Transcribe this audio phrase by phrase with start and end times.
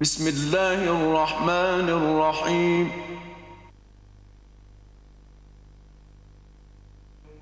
[0.00, 2.90] بسم الله الرحمن الرحيم.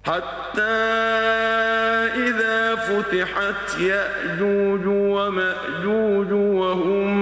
[0.05, 0.61] حتى
[2.29, 7.22] إذا فتحت يأجوج ومأجوج وهم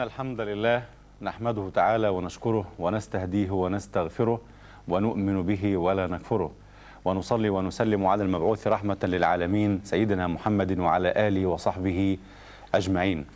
[0.00, 0.82] إن الحمد لله
[1.22, 4.40] نحمده تعالى ونشكره ونستهديه ونستغفره
[4.88, 6.50] ونؤمن به ولا نكفره.
[7.04, 12.18] ونصلي ونسلم على المبعوث رحمة للعالمين سيدنا محمد وعلى آله وصحبه
[12.74, 13.26] أجمعين.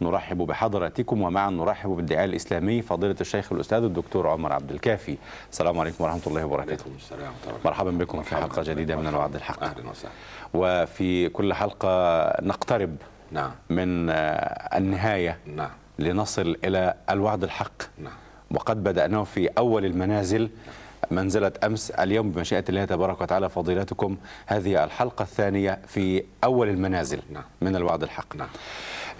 [0.00, 5.16] نرحب بحضراتكم ومعا نرحب بالدعاء الإسلامي فضيلة الشيخ الأستاذ الدكتور عمر عبد الكافي.
[5.50, 6.84] السلام عليكم ورحمة الله وبركاته.
[7.64, 9.64] مرحبا بكم في حلقة جديدة من الوعد الحق.
[9.64, 10.12] أهلا وسهلا.
[10.54, 12.96] وفي كل حلقة نقترب
[13.32, 13.50] نعم.
[13.70, 14.10] من
[14.80, 15.38] النهاية.
[15.46, 15.70] نعم.
[16.00, 18.12] لنصل إلى الوعد الحق نعم
[18.50, 20.50] وقد بدأناه في أول المنازل
[21.10, 27.42] منزلة أمس اليوم بمشيئة الله تبارك وتعالى فضيلتكم هذه الحلقة الثانية في أول المنازل نعم.
[27.60, 28.48] من الوعد الحق نعم.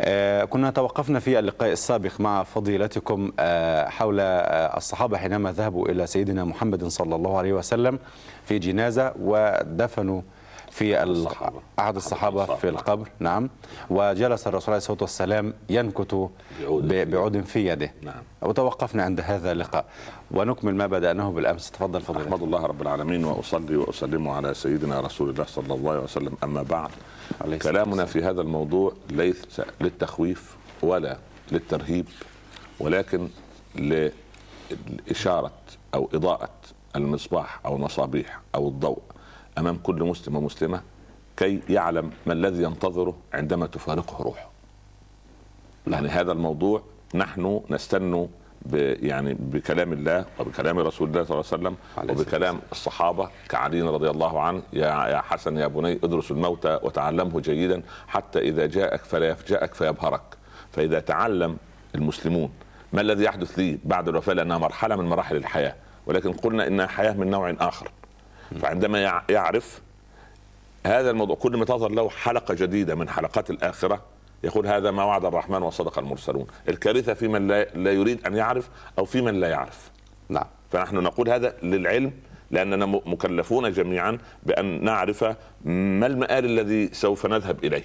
[0.00, 6.06] آه كنا توقفنا في اللقاء السابق مع فضيلتكم آه حول آه الصحابة حينما ذهبوا إلى
[6.06, 7.98] سيدنا محمد صلى الله عليه وسلم
[8.44, 10.22] في جنازة ودفنوا
[10.70, 11.60] في الصحابة.
[11.78, 12.68] أحد الصحابة في.
[12.68, 13.08] القبر.
[13.18, 13.50] نعم.
[13.90, 16.30] وجلس الرسول عليه الصلاة والسلام ينكت
[16.70, 17.44] بعود.
[17.44, 17.92] في يده.
[18.02, 18.22] نعم.
[18.42, 19.84] وتوقفنا عند هذا اللقاء.
[20.30, 21.70] ونكمل ما بدأناه بالأمس.
[21.70, 26.00] تفضل أحمد فضيلة الله رب العالمين وأصلي وأسلم على سيدنا رسول الله صلى الله عليه
[26.02, 26.32] وسلم.
[26.44, 26.90] أما بعد
[27.62, 28.04] كلامنا.
[28.04, 31.18] في هذا الموضوع ليس للتخويف ولا
[31.52, 32.06] للترهيب
[32.80, 33.28] ولكن
[33.74, 35.52] لإشارة
[35.94, 36.50] أو إضاءة
[36.96, 39.02] المصباح أو المصابيح أو الضوء.
[39.58, 40.82] أمام كل مسلم ومسلمة
[41.36, 44.50] كي يعلم ما الذي ينتظره عندما تفارقه روحه.
[45.86, 46.82] يعني هذا الموضوع
[47.14, 48.28] نحن نستن
[48.66, 51.76] ب يعني بكلام الله وبكلام رسول الله صلى الله عليه وسلم
[52.10, 54.62] وبكلام الصحابة كعلي رضي الله عنه.
[54.72, 60.22] يا يا حسن يا بني ادرس الموت وتعلمه جيدا حتى إذا جاءك فلا يفجأك فيبهرك.
[60.72, 61.56] فإذا تعلم
[61.94, 62.50] المسلمون
[62.92, 65.74] ما الذي يحدث لي بعد الوفاة؟ لأنها مرحلة من مراحل الحياة.
[66.06, 67.90] ولكن قلنا إنها حياة من نوع آخر.
[68.60, 69.80] فعندما يع- يعرف
[70.86, 74.02] هذا الموضوع كل ما تظهر له حلقة جديدة من حلقات الآخرة
[74.44, 76.46] يقول هذا ما وعد الرحمن وصدق المرسلون.
[76.68, 78.68] الكارثة في من لا, لا يريد أن يعرف
[78.98, 79.90] أو في من لا يعرف.
[80.28, 80.46] نعم.
[80.72, 82.12] فنحن نقول هذا للعلم
[82.50, 85.24] لأننا مكلفون جميعا بأن نعرف
[85.64, 87.84] ما المآل الذي سوف نذهب إليه.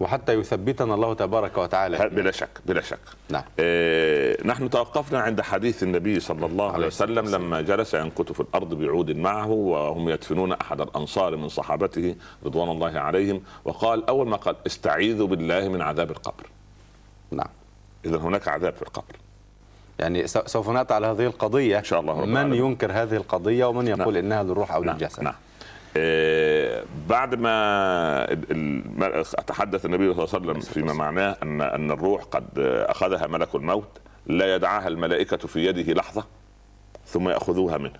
[0.00, 2.08] وحتى يثبتنا الله تبارك وتعالى.
[2.08, 2.98] بلا شك بلا شك.
[3.30, 3.42] نعم.
[3.58, 7.28] آه نحن توقفنا عند حديث النبي صلى الله عليه وسلم.
[7.28, 12.14] لما جلس ينكت في الأرض بعود معه وهم يدفنون أحد الأنصار من صحابته
[12.44, 16.46] رضوان الله عليهم وقال أول ما قال استعيذوا بالله من عذاب القبر.
[17.30, 17.48] نعم.
[18.04, 19.16] اذا هناك عذاب في القبر.
[19.98, 21.78] يعني سو- سوف نأتي على هذه القضية.
[21.78, 22.54] إن شاء الله من.
[22.54, 24.24] ينكر هذه القضية ومن يقول نعم.
[24.24, 24.94] إنها للروح أو نعم.
[24.96, 25.34] للجسد؟ نعم.
[27.08, 27.50] بعد ما
[28.32, 32.46] ال- ال- ما- تحدث النبي صلى الله عليه وسلم فيما معناه ان أن الروح قد
[32.88, 33.88] أخذها ملك الموت
[34.26, 36.24] لا يدعها الملائكة في يده لحظة
[37.06, 37.98] ثم يأخذوها منه.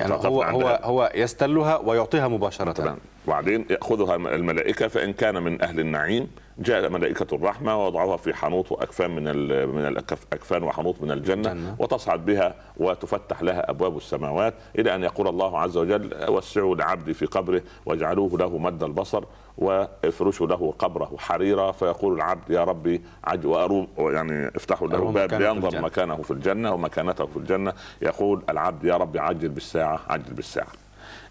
[0.00, 0.80] يعني هو هو.
[0.82, 2.96] هو يستلها ويعطيها مباشرة تمام
[3.26, 9.10] وبعدين يأخذها الملائكة فإن كان من أهل النعيم جاء ملائكة الرحمة ووضعوها في حنوط وأكفان
[9.16, 11.76] من ال من الاكفان وحنوط من الجنة الجنة.
[11.78, 17.26] وتصعد بها وتفتح لها أبواب السماوات إلى أن يقول الله عز وجل وسعوا لعبدي في
[17.26, 19.24] قبره واجعلوه له مد البصر
[19.58, 25.38] وافرشوا له قبره حريرا فيقول العبد يا ربي عج وأروم يعني افتحوا له باب مكانه
[25.38, 25.80] في لينظر الجنة.
[25.82, 27.72] مكانه في الجنة ومكانته في الجنة
[28.02, 30.72] يقول العبد يا ربي عجل بالساعة عجل بالساعة.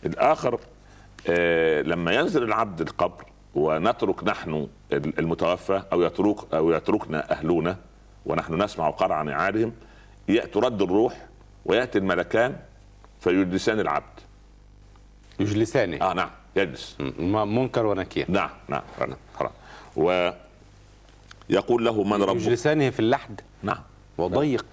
[0.06, 0.60] الآخر
[1.28, 3.26] آه، لما ينزل العبد القبر
[3.56, 7.78] ونترك نحن المتوفى أو يترك أو يتركنا اهلنا
[8.26, 9.74] ونحن نسمع قرع نعالهم
[10.54, 11.26] ترد الروح
[11.66, 12.56] ويأتي الملكان
[13.20, 14.20] فيجلسان العبد.
[15.40, 16.98] يجلسانه آه نعم يجلس.
[17.30, 18.26] منكر ونكير.
[18.32, 18.82] نعم نعم
[19.36, 19.52] خلاص.
[19.96, 23.42] ويقول له من ربك؟ يجلسانه في اللحد.
[23.64, 23.82] نعم.
[24.18, 24.66] وضيق.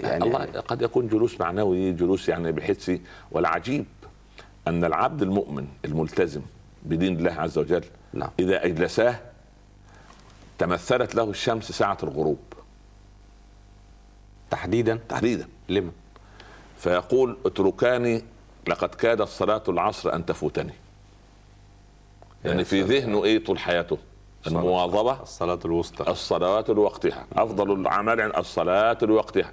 [0.00, 3.00] يعني الله قد يكون جلوس معنوي جلوس يعني بحسي
[3.30, 3.84] والعجيب
[4.68, 6.42] أن العبد المؤمن الملتزم
[6.82, 8.30] بدين الله عز وجل نعم.
[8.38, 9.20] إذا أجلساه
[10.58, 12.38] تمثلت له الشمس ساعة الغروب.
[14.50, 15.48] تحديدا؟ تحديدا.
[15.68, 15.90] لما
[16.78, 18.22] فيقول اتركاني
[18.68, 20.74] لقد كادت صلاة العصر أن تفوتني.
[22.44, 23.98] يعني في ذهنه إيه طول حياته؟
[24.46, 26.10] المواظبة؟ الصلاة الوسطى.
[26.10, 29.52] الصلوات لوقتها أفضل الأعمال عند الصلاة لوقتها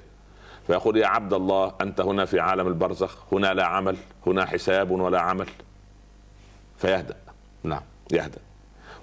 [0.68, 5.20] فيقول يا عبد الله أنت هنا في عالم البرزخ هنا لا عمل هنا حساب ولا
[5.22, 5.48] عمل.
[6.78, 7.16] فيهدأ.
[7.64, 7.82] نعم
[8.12, 8.40] يهدأ.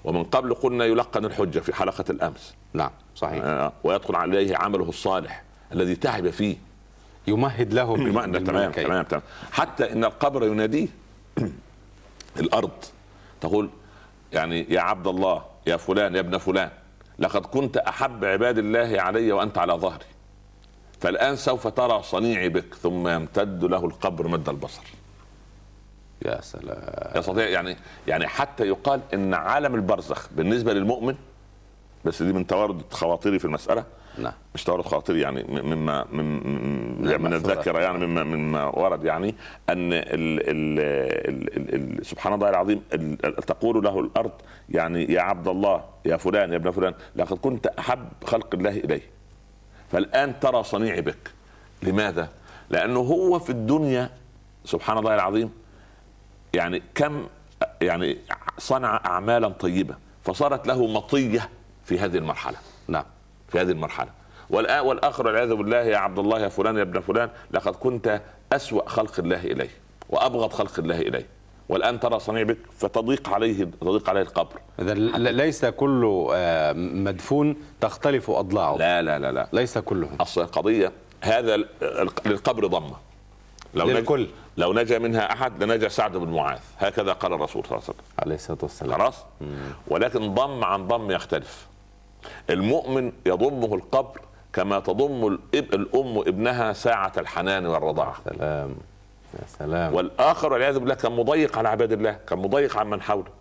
[0.03, 2.55] ومن قبل قلنا يلقن الحجة في حلقة الأمس.
[2.73, 3.43] نعم صحيح.
[3.43, 5.43] آه، ويدخل عليه عمله الصالح
[5.73, 6.55] الذي تعب فيه.
[7.27, 8.71] يمهد له بمعنى تمام.
[8.71, 9.23] تمام تمام.
[9.51, 10.87] حتى إن القبر يناديه
[12.39, 12.71] الأرض.
[13.41, 13.69] تقول
[14.33, 16.69] يعني يا عبد الله يا فلان يا ابن فلان
[17.19, 20.05] لقد كنت أحب عباد الله علي وأنت على ظهري.
[21.01, 24.83] فالآن سوف ترى صنيعي بك ثم يمتد له القبر مد البصر.
[26.25, 26.77] يا سلام.
[27.15, 27.75] يستطيع يعني
[28.07, 31.15] يعني حتى يقال إن عالم البرزخ بالنسبة للمؤمن
[32.05, 33.83] بس دي من توارد خواطري في المسألة.
[34.17, 34.33] نعم.
[34.55, 37.33] مش توارد خواطري يعني مما من من, نعم، من.
[37.33, 39.35] الذاكرة يعني مما مما ورد يعني
[39.69, 44.31] أن ال ال ال ال ال سبحان الله العظيم ال- ال- تقول له الأرض
[44.69, 49.01] يعني يا عبد الله يا فلان يا ابن فلان لقد كنت أحب خلق الله إليه.
[49.91, 51.31] فالآن ترى صنيعي بك.
[51.83, 52.29] لماذا؟
[52.69, 54.09] لأنه هو في الدنيا
[54.65, 55.51] سبحان الله العظيم
[56.53, 57.27] يعني كم
[57.81, 58.17] يعني
[58.57, 61.49] صنع اعمالا طيبة فصارت له مطية
[61.85, 62.57] في هذه المرحلة.
[62.87, 63.05] نعم
[63.47, 64.09] في هذه المرحلة.
[64.49, 68.21] والآن والآخر والعياذ بالله يا عبد الله يا فلان يا ابن فلان لقد كنت
[68.53, 69.69] أسوأ خلق الله اليه
[70.09, 71.25] وأبغض خلق الله اليه
[71.71, 74.59] والآن ترى صنيع بك فتضيق عليه تضيق عليه القبر.
[74.79, 78.77] اذا ليس كل آه، مدفون تختلف أضلاعه.
[78.77, 79.47] لا لا لا لا.
[79.53, 80.15] ليس كلهم.
[80.21, 80.91] أصل القضية
[81.21, 81.57] هذا
[82.25, 82.95] للقبر ضمة.
[83.73, 84.27] لو للكل.
[84.57, 86.59] لو نجا منها أحد لنجا سعد بن معاذ.
[86.77, 88.05] هكذا قال الرسول صلى الله عليه وسلم.
[88.19, 88.99] عليه الصلاة والسلام.
[88.99, 89.25] خلاص؟
[89.87, 91.67] ولكن ضم عن ضم يختلف.
[92.49, 94.21] المؤمن يضمه القبر
[94.53, 98.15] كما تضم الأم ابنها ساعة الحنان والرضاعة.
[98.25, 98.75] سلام.
[99.33, 103.31] يا سلام والآخر والعياذ بالله كان مضيق على عباد الله كان مضيق على من حوله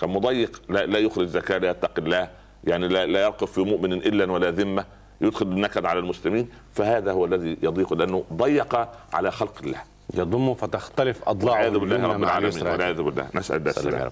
[0.00, 2.28] كان مضيق لا, لا يخرج زكاه لا يتقي الله
[2.64, 4.84] يعني لا, لا يقف في مؤمن إلا ولا ذمة
[5.20, 9.78] يدخل النكد على المسلمين فهذا هو الذي يضيق لأنه ضيق على خلق الله
[10.14, 12.66] يضم فتختلف اضلاعه والعياذ بالله رب العالمين.
[12.66, 14.10] والعياذ بالله نسأل الله السلامه.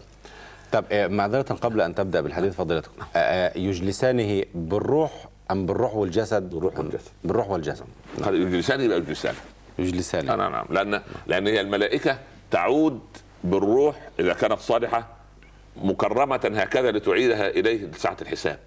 [0.73, 6.43] طب آه، معذرة قبل أن تبدأ بالحديث فضيلتكم آه، آه، يجلسانه بالروح أم بالروح والجسد؟
[6.50, 7.11] بالروح والجسد.
[7.25, 7.85] بالروح والجسد
[8.25, 9.35] قال يجلسان يبقى يجلسان
[9.78, 10.66] يجلسانه نعم نعم.
[10.70, 12.19] لأن لأن هي الملائكة
[12.50, 13.00] تعود
[13.44, 15.06] بالروح إذا كانت صالحة
[15.76, 18.58] مكرمة هكذا لتعيدها إليه ساعه الحساب.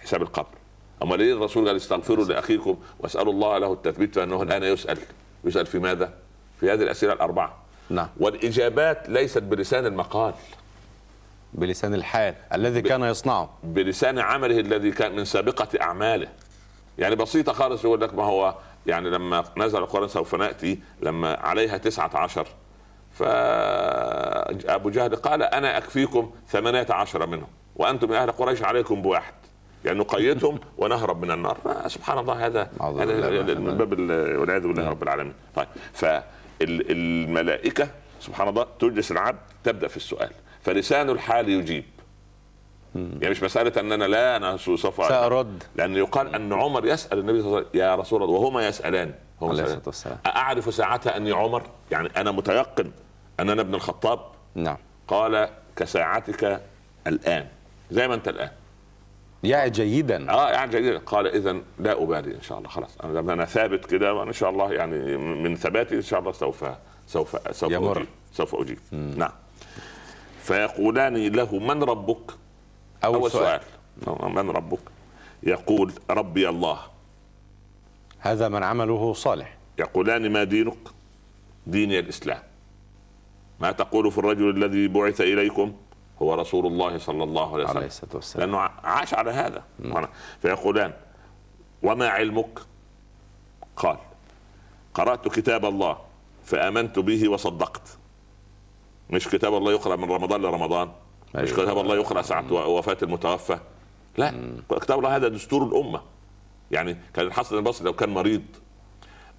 [0.00, 0.48] حساب القبر.
[1.02, 4.98] أما ليه الرسول قال استغفروا لأخيكم واسألوا الله له التثبيت فإنه الآن يسأل.
[5.44, 6.14] يسأل في ماذا؟
[6.60, 7.56] في هذه الأسئلة الأربعة.
[7.90, 8.08] نعم.
[8.20, 10.34] والإجابات ليست بلسان المقال.
[11.52, 13.50] بلسان الحال الذي كان يصنعه.
[13.62, 16.28] بلسان عمله الذي كان من سابقة أعماله.
[16.98, 18.54] يعني بسيطة خالص يقول لك ما هو
[18.86, 22.46] يعني لما نزل القرآن سوف نأتي لما عليها تسعة عشر.
[23.12, 29.34] فأبو جهل قال أنا أكفيكم ثمانية عشر منهم وأنتم يا أهل قريش عليكم بواحد
[29.84, 31.56] يعني نقيدهم ونهرب من النار.
[31.86, 35.34] سبحان الله هذا هذا من باب ال- والعياذ بالله رب العالمين.
[35.54, 37.88] طيب فالملائكة
[38.20, 40.30] سبحان الله تجلس العبد تبدأ في السؤال.
[40.62, 41.84] فلسان الحال يجيب.
[42.94, 45.62] يعني مش مسألة أن أنا لا أنا سوف سأرد.
[45.76, 48.34] لأن يقال أن عمر يسأل النبي صلى الله عليه وسلم يا رسول الله.
[48.34, 49.62] وهما يسألان هم عليه.
[49.62, 50.18] الصلاة والسلام.
[50.26, 52.90] أعرف ساعتها أني عمر؟ يعني أنا متيقن
[53.40, 54.20] أن أنا ابن الخطاب؟
[54.54, 54.76] نعم.
[55.08, 56.62] قال كساعتك
[57.06, 57.46] الآن.
[57.90, 58.50] زي ما أنت الآن.
[59.44, 60.30] يعي جيدا.
[60.30, 62.68] آه يعني جيد قال اذا لا أبالي إن شاء الله.
[62.68, 62.90] خلاص.
[63.04, 66.64] أنا لما أنا ثابت كده وإن شاء الله يعني من ثباتي إن شاء الله سوف
[67.06, 67.96] سوف سوف يمر.
[67.96, 68.08] أجيب.
[68.32, 68.78] سوف أجيب.
[68.92, 69.32] نعم.
[70.42, 72.30] فيقولان له من ربك؟
[73.04, 73.60] أول, أول سؤال.
[74.04, 74.34] سؤال.
[74.34, 74.80] من ربك.
[75.42, 76.78] يقول ربي الله.
[78.18, 79.56] هذا من عمله صالح.
[79.78, 80.78] يقولان ما دينك؟
[81.66, 82.42] ديني الإسلام.
[83.60, 85.72] ما تقول في الرجل الذي بعث إليكم؟
[86.22, 88.50] هو رسول الله صلى الله عليه عليه وسلم الصلاة والسلام.
[88.50, 89.64] لأنه عاش على هذا.
[90.42, 90.92] فيقولان
[91.82, 92.58] وما علمك؟
[93.76, 93.96] قال
[94.94, 95.98] قرأت كتاب الله
[96.44, 97.98] فآمنت به وصدقت.
[99.10, 100.92] مش كتاب الله يقرأ من رمضان لرمضان؟
[101.34, 101.62] مش أيوة.
[101.62, 103.58] كتاب الله يقرا ساعة وفاة المتوفى.
[104.16, 104.34] لا
[104.80, 106.00] كتاب الله هذا دستور الأمة.
[106.70, 108.42] يعني كان الحسن البصري لو كان مريض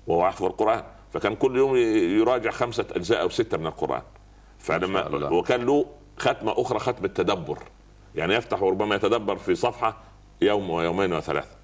[0.07, 0.83] وهو يحفظ القرآن
[1.13, 4.01] فكان كل يوم يراجع خمسة أجزاء أو ستة من القرآن.
[4.59, 5.07] فلما.
[5.31, 5.85] وكان له
[6.17, 7.57] ختمة أخرى ختم التدبر
[8.15, 9.97] يعني يفتح وربما يتدبر في صفحة
[10.41, 11.55] يوم ويومين وثلاثة.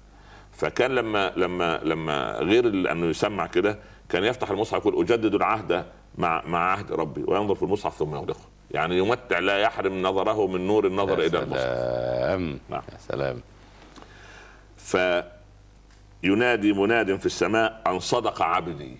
[0.52, 5.86] فكان لما لما لما غير أنه يسمع كده كان يفتح المصحف يقول أجدد العهد
[6.18, 8.59] مع مع عهد ربي وينظر في المصحف ثم يغلقه.
[8.70, 12.60] يعني يمتع لا يحرم نظره من نور النظر إلى المصحف سلام.
[12.68, 12.82] نعم.
[12.92, 13.40] يا سلام.
[16.22, 18.96] فينادي مناد في السماء أن صدق عبدي.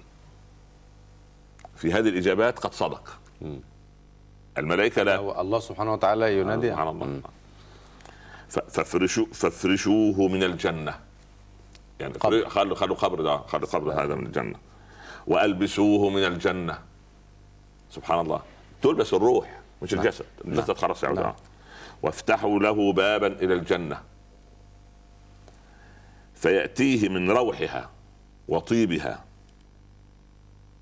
[1.76, 3.18] في هذه الإجابات قد صدق.
[4.58, 5.40] الملائكة لا.
[5.40, 6.70] الله سبحانه وتعالى ينادي.
[6.70, 7.20] سبحان الله.
[8.48, 10.94] فافرشوا فافرشوه من الجنة.
[12.00, 12.48] يعني قبر.
[12.48, 14.58] خلوا خلوا قبر ده خلوا قبر هذا من الجنة.
[15.26, 16.78] وألبسوه من الجنة.
[17.90, 18.42] سبحان الله.
[18.82, 19.59] تلبس الروح.
[19.82, 20.02] مش نعم.
[20.02, 21.24] الجسد الجسد خلاص يعود نعم.
[21.26, 21.34] نعم.
[22.02, 24.00] وافتحوا له بابا إلى الجنة
[26.34, 27.90] فيأتيه من روحها
[28.48, 29.24] وطيبها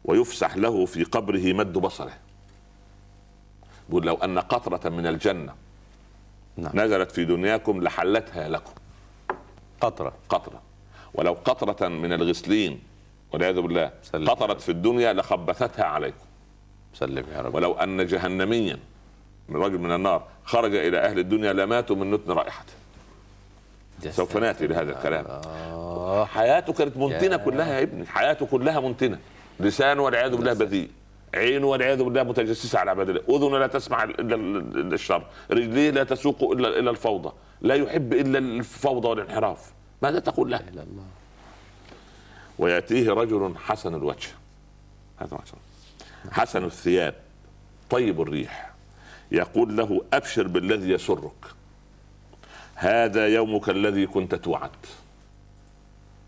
[0.05, 2.13] ويفسح له في قبره مد بصره
[3.89, 5.55] يقول لو أن قطرة من الجنة
[6.57, 8.73] نعم نزلت في دنياكم لحلتها لكم
[9.81, 10.63] قطرة قطرة
[11.15, 12.83] ولو قطرة من الغسلين
[13.33, 13.93] والعياذ بالله.
[14.15, 16.28] قطرت في الدنيا لخبثتها عليكم
[16.95, 17.55] سلم يا رب.
[17.55, 18.79] ولو أن جهنميا
[19.49, 22.73] من رجل من النار خرج إلى أهل الدنيا لماتوا من نتن رائحته
[24.11, 25.25] سوف نأتي لهذا الكلام.
[25.27, 27.37] آه حياته كانت منتنة يا.
[27.37, 28.07] كلها يا ابني.
[28.07, 29.19] حياته كلها منتنة.
[29.61, 30.91] لسانه والعياذ بالله بذيء.
[31.35, 35.23] عينه والعياذ بالله متجسسة على عباد الله أذنه لا تسمع إلا الشر.
[35.51, 37.33] رجليه لا تسوق إلا إلا الفوضى.
[37.61, 39.73] لا يحب إلا الفوضى والانحراف.
[40.03, 41.05] ماذا تقول له؟ الله.
[42.59, 44.29] ويأتيه رجل حسن الوجه.
[45.19, 45.68] هذا ما شاء الله.
[46.33, 47.15] حسن الثياب
[47.91, 48.71] طيب الريح.
[49.33, 51.45] يقول له أبشر بالذي يسرك.
[52.75, 54.71] هذا يومك الذي كنت توعد.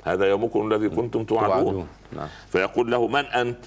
[0.05, 1.89] هذا يومكم الذي كنتم توعدون.
[2.13, 2.29] نعم.
[2.49, 3.65] فيقول له من أنت؟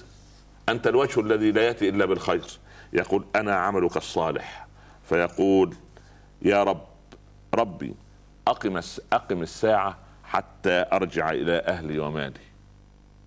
[0.70, 2.46] أنت الوجه الذي لا يأتي إلا بالخير.
[2.94, 4.68] يقول أنا عملك الصالح.
[5.10, 5.76] فيقول
[6.42, 6.86] يا رب
[7.54, 7.96] ربي
[8.48, 8.82] أقم
[9.14, 12.53] أقم الساعة حتى أرجع إلى أهلي ومالي.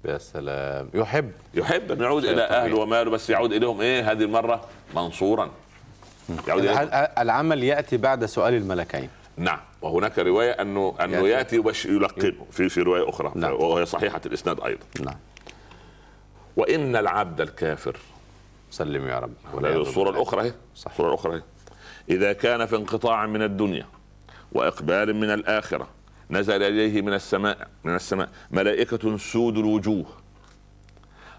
[0.06, 0.90] يا سلام.
[0.94, 1.32] يحب.
[1.54, 2.40] يحب أن يعود طبيعي.
[2.40, 5.50] أهله وماله بس يعود إليهم إيه؟ هذه المرة منصورا.
[6.48, 6.88] يعود إليهم.
[7.18, 9.08] العمل يأتي بعد سؤال الملكين.
[9.36, 9.60] نعم.
[9.82, 11.62] وهناك رواية أنه أنه يأتي.
[11.84, 13.32] يلقنه في في رواية أخرى.
[13.34, 13.52] نعم.
[13.52, 14.84] وهي صحيحة الإسناد أيضا.
[15.00, 15.16] نعم.
[16.56, 17.96] وإن العبد الكافر.
[18.70, 19.64] سلم يا رب.
[19.64, 20.52] الصورة الأخرى هي.
[20.74, 21.42] الصورة الأخرى هي
[22.10, 23.86] إذا كان في انقطاع من الدنيا
[24.52, 25.88] وإقبال من الآخرة
[26.30, 28.28] نزل إليه من السماء من السماء.
[28.50, 30.04] ملائكة سود الوجوه.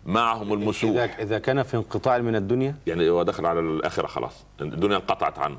[0.05, 1.19] معهم المسوح.
[1.19, 4.45] إذا كان في انقطاع من الدنيا؟ يعني هو دخل على الآخرة خلاص.
[4.61, 5.57] الدنيا انقطعت عنه.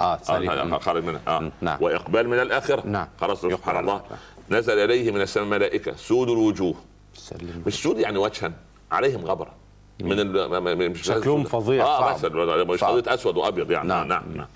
[0.00, 1.20] آه آه خارج منها.
[1.28, 1.52] آه.
[1.60, 1.78] نعم.
[1.80, 2.86] وإقبال من الآخرة.
[2.86, 3.08] نعم.
[3.20, 4.02] خلاص سبحان الله.
[4.50, 5.96] نزل إليه من السماء ملائكة.
[5.96, 6.74] سود الوجوه.
[7.14, 8.52] سلم مش سود يعني وجها.
[8.90, 9.54] عليهم غبرة.
[10.00, 10.90] من ال...
[10.90, 11.44] مش شكلهم.
[11.44, 12.14] فظيع، آه صعب.
[12.14, 12.84] مثلا مش.
[12.84, 13.88] قضيه أسود وأبيض يعني.
[13.88, 14.08] نعم.
[14.08, 14.46] نعم نعم.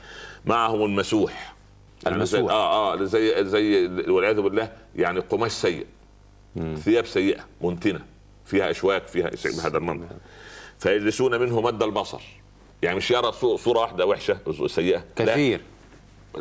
[0.46, 1.54] معهم المسوح.
[2.06, 2.40] المسوح.
[2.40, 5.86] زي آه آه زي زي والعياذ بالله يعني قماش سيء.
[6.76, 8.00] ثياب سيئة منتنة
[8.44, 10.06] فيها أشواك فيها بهذا المنظر
[10.78, 12.20] فيجلسون منه مد البصر.
[12.82, 15.04] يعني مش يرى صو- صورة واحدة وحشة سيئة.
[15.16, 15.60] كثير.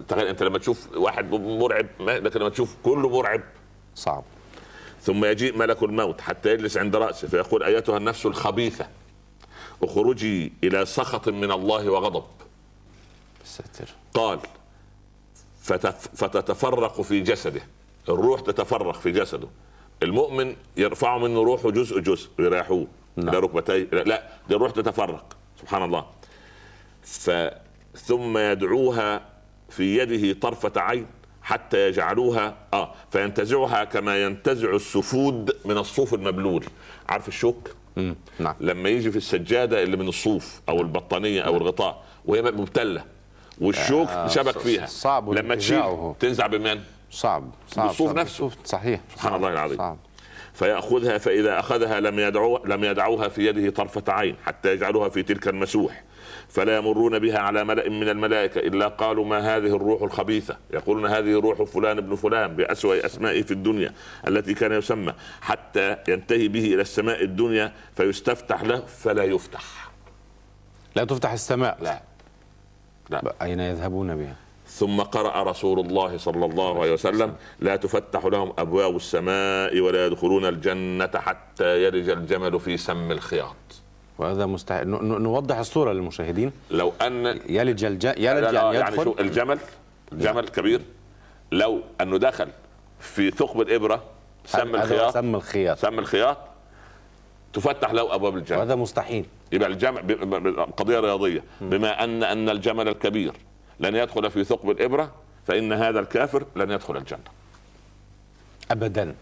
[0.08, 3.42] تخيل أنت لما تشوف واحد مرعب لكن لما تشوف كله مرعب.
[3.96, 4.24] صعب.
[5.02, 8.88] ثم يجيء ملك الموت حتى يجلس عند رأسه فيقول أيتها النفس الخبيثة؟
[9.84, 12.24] اخرجي إلى سخط من الله وغضب.
[13.46, 13.88] ستر.
[14.14, 14.40] قال
[16.16, 17.62] فتتفرق في جسده.
[18.10, 19.48] الروح تتفرق في جسده.
[20.04, 22.88] المؤمن يرفع منه روحه جزء جزء ويريحوه.
[23.16, 23.30] نعم.
[23.30, 25.38] إلى ركبتيه لا, لا دي الروح تتفرق.
[25.62, 26.06] سبحان الله.
[27.04, 27.32] ف
[27.96, 29.22] ثم يدعوها
[29.70, 31.06] في يده طرفة عين
[31.42, 36.66] حتى يجعلوها آه فينتزعها كما ينتزع السفود من الصوف المبلول.
[37.10, 38.16] عارف الشوك؟ مم.
[38.40, 38.56] نعم.
[38.60, 43.04] لما يجي في السجادة اللي من الصوف أو البطانية أو الغطاء وهي مبتلة
[43.62, 46.14] والشوك آه، شبك فيها صعب لما تشيل.
[46.20, 46.80] تنزع بمن؟
[47.12, 48.14] صعب صعب بالصوف.
[48.14, 48.52] نفسه.
[48.66, 49.78] صحيح سبحان الله العظيم.
[49.78, 49.98] صعب
[50.54, 55.48] فيأخذها فإذا أخذها لم يدعو لم يدعوها في يده طرفة عين حتى يجعلوها في تلك
[55.48, 56.04] المسوح
[56.50, 61.34] فلا يمرون بها على ملأ من الملائكة إلا قالوا ما هذه الروح الخبيثة يقولون هذه
[61.40, 63.94] روح فلان ابن فلان بأسوأ أسمائه في الدنيا
[64.28, 69.90] التي كان يسمى حتى ينتهي به إلى السماء الدنيا فيستفتح له فلا يفتح
[70.96, 72.02] لا تفتح السماء لا
[73.10, 74.36] لا أين يذهبون بها؟
[74.68, 80.46] ثم قرأ رسول الله صلى الله عليه وسلم لا تفتح لهم أبواب السماء ولا يدخلون
[80.46, 83.56] الجنة حتى يلج الجمل في سم الخياط.
[84.18, 84.88] وهذا مستحيل.
[85.22, 86.52] نوضح الصورة للمشاهدين.
[86.72, 88.06] لو أن يلج الج...
[88.06, 89.60] يلج لا لا يعني يعني شو يدخل الجمل
[90.12, 90.82] الجمل كبير.
[91.52, 92.48] لو أنه دخل
[93.00, 94.04] في ثقب الإبرة
[94.46, 95.78] سم الخياط سم الخياط.
[95.78, 96.38] سم الخياط
[97.54, 98.58] تفتح له أبواب الجنة.
[98.58, 99.26] وهذا مستحيل.
[99.52, 101.44] يبقى ب- قضية رياضية.
[101.62, 103.34] بما أن أن الجمل الكبير
[103.80, 105.12] لن يدخل في ثقب الإبرة
[105.48, 107.20] فإن هذا الكافر لن يدخل الجنة.
[108.72, 109.16] أبدا.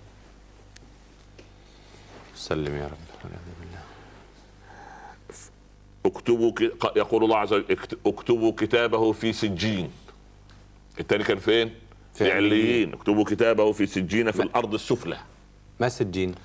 [2.35, 2.97] سلم يا رب.
[3.23, 3.79] والعياذ بالله.
[6.05, 6.51] اكتبوا
[6.95, 9.91] يقول الله عز وجل اكت- اكتبوا كتابه في سجين.
[10.99, 11.67] الثاني كان فين؟
[12.13, 12.93] في في عليين.
[12.93, 15.17] اكتبوا كتابه في سجين في الأرض السفلى.
[15.79, 16.35] ما سجين؟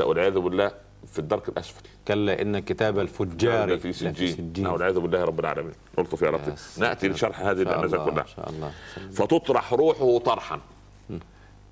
[0.00, 0.72] والعياذ بالله
[1.06, 1.82] في الدرك الأسفل.
[2.08, 4.52] كلا إن كتاب الفجار في سجين.
[4.58, 5.74] نعم والعياذ بالله رب العالمين.
[5.98, 6.54] نلطف يا رب.
[6.78, 8.72] نأتي لشرح هذه الله، كلها إن شاء الله
[9.12, 10.60] فتطرح روحه طرحا.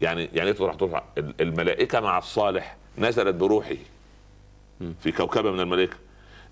[0.00, 1.04] يعني يعني إيه تطرح؟ تطرح.
[1.18, 3.76] الملائكة مع الصالح نزلت بروحه.
[5.00, 5.96] في كوكبة من الملائكة.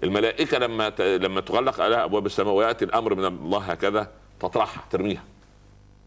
[0.05, 1.01] الملائكة لما ت...
[1.01, 5.25] لما تغلق عليها أبواب السماء ويأتي الأمر من الله هكذا تطرحها ترميها.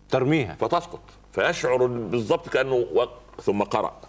[0.09, 0.55] ترميها.
[0.55, 1.01] فتسقط.
[1.31, 3.05] فيشعر بالضبط كأنه و...
[3.41, 4.01] ثم قرأ.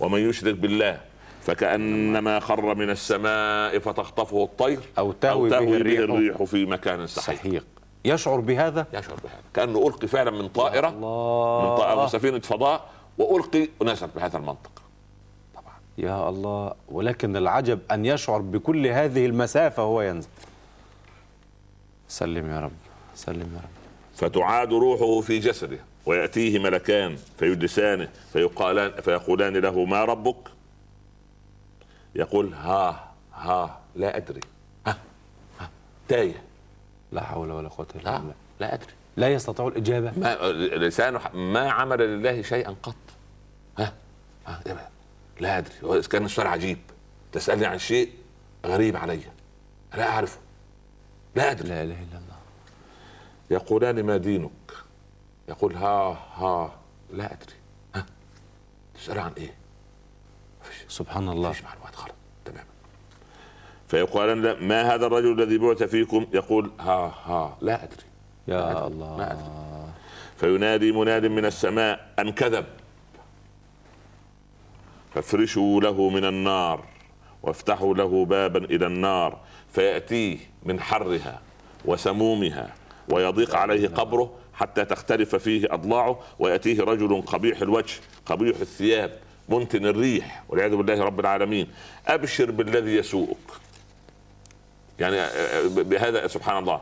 [0.00, 1.00] ومن يشرك بالله
[1.44, 6.00] فكأنما خر من السماء فتخطفه الطير أو تهوي به الريح.
[6.00, 7.36] الريح في مكان سحيق.
[7.36, 7.62] صحيح
[8.04, 9.40] يشعر بهذا؟ يشعر بهذا.
[9.54, 14.82] كأنه ألقي فعلا من طائرة الله من طائرة من سفينة فضاء وألقي ونزل بهذا المنطق.
[15.54, 15.74] طبعا.
[15.98, 16.74] يا الله.
[16.88, 20.28] ولكن العجب أن يشعر بكل هذه المسافة وهو ينزل.
[22.08, 22.72] سلم يا رب.
[23.14, 23.74] سلم يا رب.
[24.14, 30.36] فتعاد روحه في جسده ويأتيه ملكان فيجلسانه فيقالان فيقولان له ما ربك؟
[32.14, 34.40] يقول ها ها لا أدري.
[34.86, 34.96] ها
[35.60, 35.70] ها
[36.08, 36.42] تايه.
[37.12, 38.34] لا حول ولا قوة إلا لا بالله.
[38.60, 38.92] لا أدري.
[39.16, 42.94] لا يستطيع الإجابة؟ ما لسانه ما عمل لله شيئا قط.
[43.78, 43.92] ها
[44.46, 44.88] ها إيه؟
[45.40, 45.74] لا أدري.
[45.84, 46.78] هو كان السؤال عجيب.
[47.32, 48.12] تسألني عن شيء
[48.66, 49.20] غريب علي.
[49.94, 50.38] لا أعرفه.
[51.34, 51.68] لا أدري.
[51.68, 52.36] لا إله إلا الله.
[53.50, 54.50] يقولان ما دينك؟
[55.48, 56.74] يقول ها ها.
[57.10, 57.54] لا أدري.
[57.94, 58.06] ها
[58.94, 59.54] تسأل عن إيه؟
[60.88, 61.48] سبحان الله.
[61.48, 61.83] مفيش تماما
[63.94, 67.96] فيقولان له، ما هذا الرجل الذي بعث فيكم؟ يقول ها ها لا أدري.
[68.46, 68.86] لا يا أدري.
[68.86, 69.16] الله.
[69.16, 69.44] ما أدري.
[70.36, 72.64] فينادي مناد من السماء أن كذب.
[75.14, 76.84] فافرشوا له من النار
[77.42, 79.38] وافتحوا له بابا إلى النار
[79.72, 81.40] فيأتيه من حرها
[81.84, 82.74] وسمومها
[83.08, 87.94] ويضيق عليه قبره حتى تختلف فيه أضلاعه ويأتيه رجل قبيح الوجه
[88.26, 91.66] قبيح الثياب منتن الريح والعياذ بالله رب العالمين.
[92.06, 93.64] أبشر بالذي يسوءك.
[94.98, 95.16] يعني
[95.68, 96.80] بهذا سبحان الله.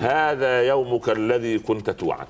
[0.00, 2.26] هذا يومك الذي كنت توعد.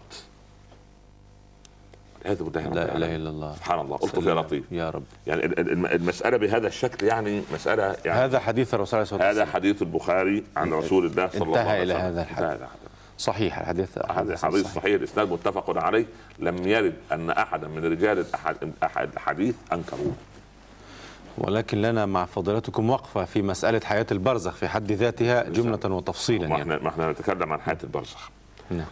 [2.44, 3.54] بالله رب لا العالمين إلا الله.
[3.54, 3.96] سبحان الله.
[3.96, 4.34] الطف يا.
[4.34, 4.64] لطيف.
[4.70, 5.02] يا رب.
[5.26, 9.28] يعني ال- ال- المسألة بهذا الشكل يعني مسألة يعني هذا حديث الرسول عليه الصلاة هذا
[9.28, 9.48] والسلام.
[9.48, 11.96] حديث البخاري عن رسول الله صلى الله عليه وسلم.
[11.96, 12.22] هذا.
[12.22, 12.68] انتهى إلى هذا
[13.18, 13.98] صحيح الحديث.
[13.98, 14.84] هذا حديث صحيح.
[14.84, 16.06] الإسناد متفق عليه.
[16.38, 18.24] لم يرد أن احدا من رجال
[18.96, 20.12] الحديث أنكروه.
[21.40, 26.58] ولكن لنا مع فضيلتكم وقفة في مسألة حياة البرزخ في حد ذاتها جملة وتفصيلا ما
[26.58, 26.62] يعني.
[26.62, 28.30] إحنا ما إحنا نتكلم عن حياة البرزخ.
[28.70, 28.86] نعم.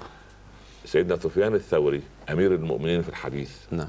[0.85, 3.89] سيدنا سفيان الثوري أمير المؤمنين في الحديث نعم.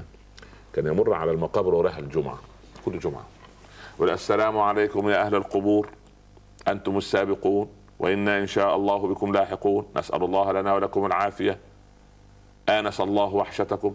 [0.72, 2.38] كان يمر على المقابر ورايح الجمعة
[2.84, 3.24] كل جمعة.
[3.96, 5.88] يقول السلام عليكم يا أهل القبور.
[6.68, 7.68] أنتم السابقون
[7.98, 9.86] وإنا إن شاء الله بكم لاحقون.
[9.96, 11.58] نسأل الله لنا ولكم العافية.
[12.68, 13.94] آنس الله وحشتكم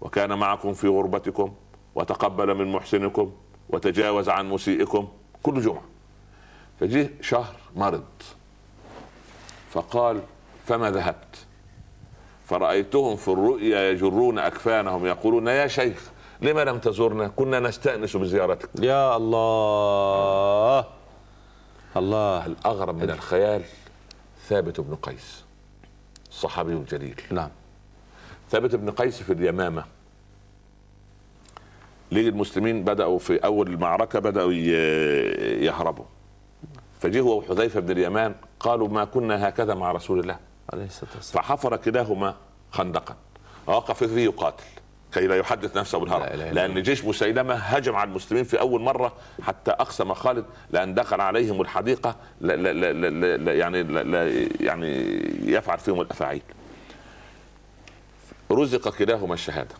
[0.00, 1.52] وكان معكم في غربتكم
[1.94, 3.32] وتقبل من محسنكم.
[3.72, 5.08] وتجاوز عن مسيئكم
[5.42, 5.82] كل جمعة.
[6.80, 8.04] فجه شهر مرض.
[9.70, 10.20] فقال
[10.66, 11.46] فما ذهبت؟
[12.46, 16.10] فرأيتهم في الرؤيا يجرون أكفانهم يقولون يا شيخ
[16.42, 18.68] لما لم تزورنا كنا نستأنس بزيارتك.
[18.80, 20.84] يا الله!
[21.96, 22.46] الله!
[22.46, 23.62] الأغرب من الخيال
[24.48, 25.44] ثابت بن قيس
[26.30, 27.50] الصحابي الجليل نعم.
[28.50, 29.84] ثابت بن قيس في اليمامة.
[32.12, 36.04] ليه المسلمين بدأوا في أول المعركة بدأوا ي- يهربوا.
[37.00, 40.36] فجه هو وحذيفة بن اليمان قالوا ما كنا هكذا مع رسول الله.
[40.72, 41.44] عليه الصلاة والسلام.
[41.44, 42.34] فحفر كلاهما
[42.70, 43.16] خندقا.
[43.66, 44.64] ووقف فيه يقاتل
[45.12, 46.22] كي لا يحدث نفسه بالهرب.
[46.22, 50.94] لا إلا لأن جيش مسيلمة هجم على المسلمين في أول مرة حتى أقسم خالد لأن
[50.94, 54.88] دخل عليهم الحديقة لا لا لا لا لا يعني لا لا يعني
[55.44, 56.42] يفعل فيهم الأفاعيل.
[58.52, 59.74] رزق كلاهما الشهادة.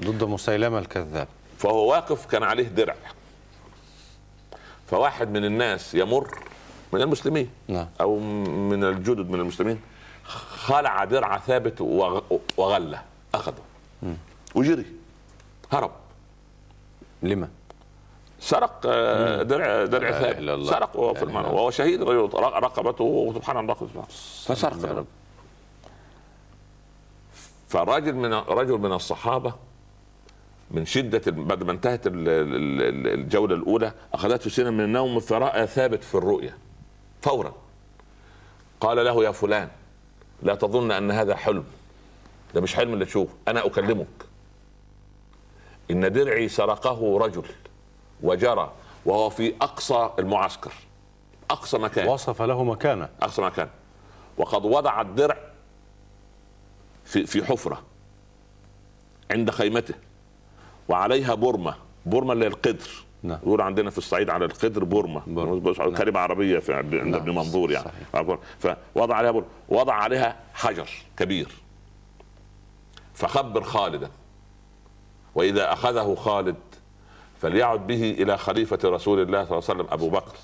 [0.00, 1.28] ضد مسيلمة الكذاب.
[1.58, 2.94] فهو واقف كان عليه درع.
[4.86, 6.38] فواحد من الناس يمر
[6.92, 7.86] من المسلمين نعم.
[8.00, 9.80] أو من الجدد من المسلمين
[10.48, 12.22] خلع درع ثابت وغ-
[12.56, 13.02] وغله
[13.34, 13.62] أخذه.
[14.54, 14.86] وجري.
[15.72, 15.90] هرب.
[17.22, 17.48] لما؟
[18.40, 20.66] سرق آه، درع درع ثابت.
[20.70, 21.46] سرق وهو في المنى.
[21.46, 23.74] وهو شهيد رقبته سبحان الله
[24.46, 25.04] فسرق.
[27.68, 29.54] فرجل من رجل من الصحابة
[30.70, 35.66] من شدة بعد ما انتهت ال- ال- ال- الجولة الأولى أخذته سنة من النوم فراى
[35.66, 36.58] ثابت في الرؤيا
[37.22, 37.52] فورا.
[38.80, 39.68] قال له يا فلان
[40.42, 41.64] لا تظن أن هذا حلم.
[42.54, 44.06] ده مش حلم اللي تشوفه أنا أكلمك.
[45.90, 47.44] إن درعي سرقه رجل
[48.22, 48.72] وجرى
[49.04, 50.72] وهو في أقصى المعسكر
[51.50, 52.08] أقصى مكان.
[52.08, 53.08] وصف له مكانه.
[53.22, 53.68] أقصى مكان.
[54.38, 55.36] وقد وضع الدرع
[57.08, 57.82] في في حفرة
[59.30, 59.94] عند خيمته
[60.88, 61.74] وعليها برمه
[62.06, 62.88] برمه اللي هي القدر.
[63.22, 63.38] نعم.
[63.42, 65.22] يقول عندنا في الصعيد على القدر بورما.
[65.26, 65.96] بورما.
[65.96, 67.14] كلمه عربية في عند نعم.
[67.14, 67.84] ابن منظور يعني.
[67.84, 68.38] صحيح.
[68.94, 69.48] فوضع عليها بورما.
[69.68, 71.48] وضع عليها حجر كبير.
[73.14, 74.10] فخبر خالدا.
[75.34, 76.56] وإذا أخذه خالد
[77.40, 80.36] فليعد به إلى خليفة رسول الله صلى الله عليه وسلم أبو بكر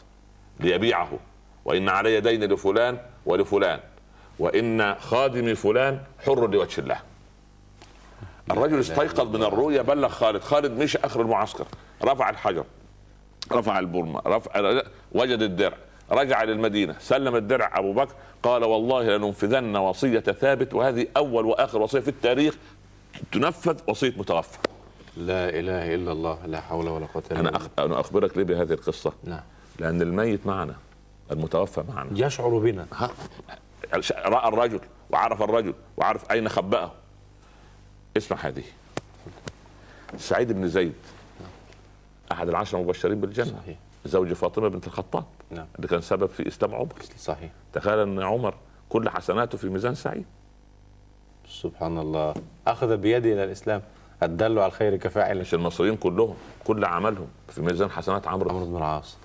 [0.60, 1.18] ليبيعه.
[1.64, 3.80] وإن علي دين لفلان ولفلان.
[4.38, 6.98] وإن خادمي فلان حر لوجه الله.
[8.50, 10.42] الرجل استيقظ من الرؤيا بلغ خالد.
[10.42, 11.66] خالد مشى آخر المعسكر.
[12.04, 12.64] رفع الحجر
[13.52, 15.76] رفع البرمة رفع وجد الدرع
[16.10, 17.78] رجع للمدينة سلم الدرع.
[17.78, 22.56] أبو بكر قال والله لننفذن وصية ثابت وهذه أول وآخر وصية في التاريخ
[23.32, 24.58] تنفذ وصية متوفى.
[25.16, 27.66] لا إله إلا الله لا حول ولا قوة إلا أنا بالله.
[27.66, 27.84] أخ...
[27.84, 29.40] أنا أخبرك ليه بهذه القصة؟ نعم.
[29.78, 30.74] لأن الميت معنا
[31.32, 32.26] المتوفى معنا.
[32.26, 32.86] يشعر بنا.
[34.16, 36.92] رأى الرجل وعرف الرجل وعرف أين خبأه.
[38.16, 38.64] اسمع هذه.
[40.18, 40.94] سعيد بن زيد
[42.32, 43.60] أحد العشرة المبشرين بالجنة.
[43.62, 43.78] صحيح.
[44.04, 45.24] زوج فاطمة بنت الخطاب.
[45.50, 45.66] نعم.
[45.76, 46.94] اللي كان سبب في إسلام عمر.
[47.18, 47.50] صحيح.
[47.72, 48.54] تخيل أن عمر
[48.88, 50.24] كل حسناته في ميزان سعيد.
[51.48, 52.34] سبحان الله.
[52.66, 53.82] أخذ بيدي إلى الإسلام.
[54.22, 58.50] الدل على الخير كفاعل مش المصريين كلهم كل عملهم في ميزان حسنات عمرو.
[58.50, 59.16] عمرو بن العاص.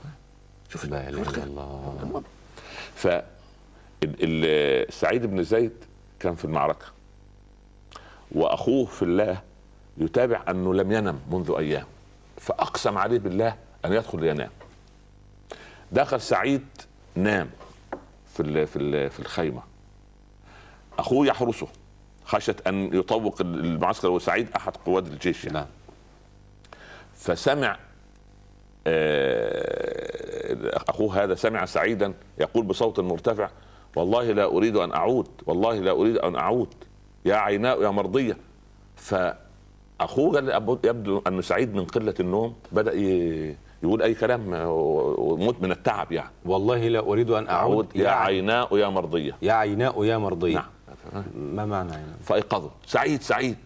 [0.70, 2.24] شوف لا إله إلا الله.
[2.96, 3.08] ف
[4.90, 5.72] سعيد بن زيد
[6.20, 6.86] كان في المعركة.
[8.32, 9.42] وأخوه في الله
[9.98, 11.86] يتابع أنه لم ينم منذ أيام.
[12.38, 14.50] فأقسم عليه بالله أن يدخل لينام
[15.92, 16.66] دخل سعيد
[17.16, 17.50] نام
[18.34, 19.62] في ال- في ال- في الخيمة.
[21.00, 21.68] أخوه يحرسه.
[22.26, 25.58] خشيه أن يطوق المعسكر وسعيد أحد قواد الجيش يعني.
[25.58, 25.68] نعم.
[27.16, 27.78] فسمع
[28.88, 33.50] آه، أخوه هذا سمع سعيدا يقول بصوت مرتفع
[33.96, 35.28] والله لا أريد أن أعود.
[35.46, 36.74] والله لا أريد أن أعود.
[37.26, 38.38] يا عيناء يا مرضية.
[38.96, 42.56] فأخوه يبدو أن سعيد من قلة النوم.
[42.72, 42.94] بدأ
[43.84, 44.54] يقول أي كلام
[45.18, 46.32] وموت من التعب يعني.
[46.46, 47.96] والله لا أريد أن أعود أعود.
[47.96, 48.78] يا عيناء.
[48.78, 49.38] يا مرضية.
[49.42, 50.70] يا عيناء يا مرضي نعم.
[51.36, 52.72] ما معنى عيناء؟ فإيقظه.
[52.86, 53.58] سعيد سعيد.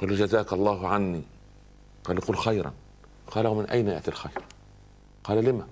[0.00, 1.22] قال له جزاك الله عني.
[2.04, 2.72] قال قل خيرا.
[3.30, 4.42] قال ومن أين يأتي الخير؟
[5.24, 5.66] قال لما؟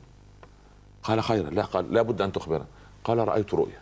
[1.03, 1.51] قال خيرا.
[1.51, 2.67] لا قال لا بد أن تخبرنا
[3.05, 3.81] قال رأيت رؤيا.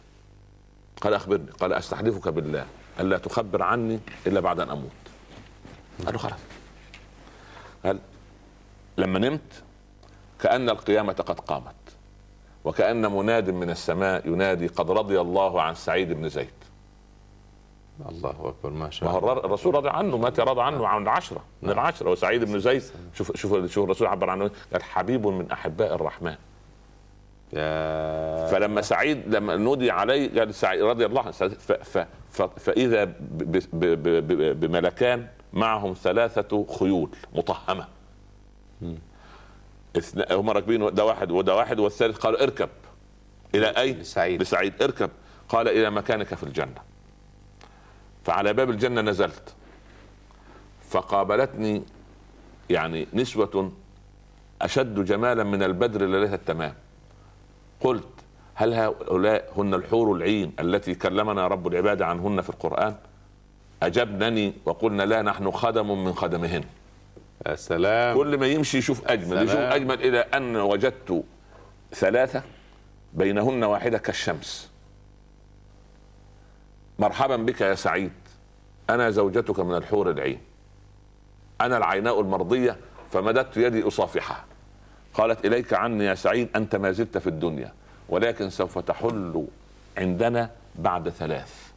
[1.01, 1.51] قال أخبرني.
[1.51, 2.67] قال أستحلفك بالله.
[3.01, 4.91] الا تخبر عني إلا بعد أن أموت.
[6.05, 6.41] قال له خلاص.
[7.85, 7.99] قال
[8.99, 9.63] لما نمت
[10.41, 11.75] كأن القيامة قد قامت.
[12.65, 16.51] وكأن مناد من السماء ينادي قد رضي الله عن سعيد بن زيد.
[18.09, 19.33] الله أكبر ما شاء الله.
[19.33, 22.83] الر- الرسول رضي عنه مات رضى عنه عن العشرة من العشرة وسعيد بن زيد
[23.15, 26.37] شوف شوف شوف الرسول عبر عنه قال حبيب من أحباء الرحمن.
[28.51, 31.99] فلما سعيد لما نودي عليه قال سعيد رضي الله عنه ف ف
[32.31, 37.11] ف فإذا ب- ب- ب- ب- بملكان معهم ثلاثة خيول
[39.97, 42.69] اثنا- هم راكبين ده واحد وده واحد والثالث قال اركب.
[43.55, 44.43] إلى أين؟ لسعيد.
[44.43, 44.83] لسعيد.
[44.83, 45.11] اركب.
[45.49, 46.81] قال إلى مكانك في الجنة.
[48.25, 49.55] فعلى باب الجنة نزلت.
[50.91, 51.83] فقابلتني
[52.71, 53.73] يعني نسوة
[54.63, 56.75] أشد جمالا من البدر ليلة التمام.
[57.81, 58.09] قلت
[58.55, 62.97] هل هؤلاء هن الحور العين التي كلمنا رب العباد عنهن في القرآن؟
[63.83, 66.65] أجبنني وقلنا لا نحن خدم من خدمهن.
[67.47, 68.17] يا سلام.
[68.17, 69.43] كل ما يمشي يشوف أجمل.
[69.43, 71.25] يشوف أجمل إلى أن وجدت
[71.93, 72.43] ثلاثة
[73.15, 74.71] بينهن واحدة كالشمس.
[76.99, 78.13] مرحبا بك يا سعيد.
[78.91, 80.41] أنا زوجتك من الحور العين.
[81.61, 82.77] أنا العيناء المرضية
[83.11, 84.45] فمددت يدي أصافحها.
[85.15, 87.73] قالت إليك عني يا سعيد أنت ما زلت في الدنيا
[88.09, 89.47] ولكن سوف تحل
[89.99, 91.73] عندنا بعد ثلاث.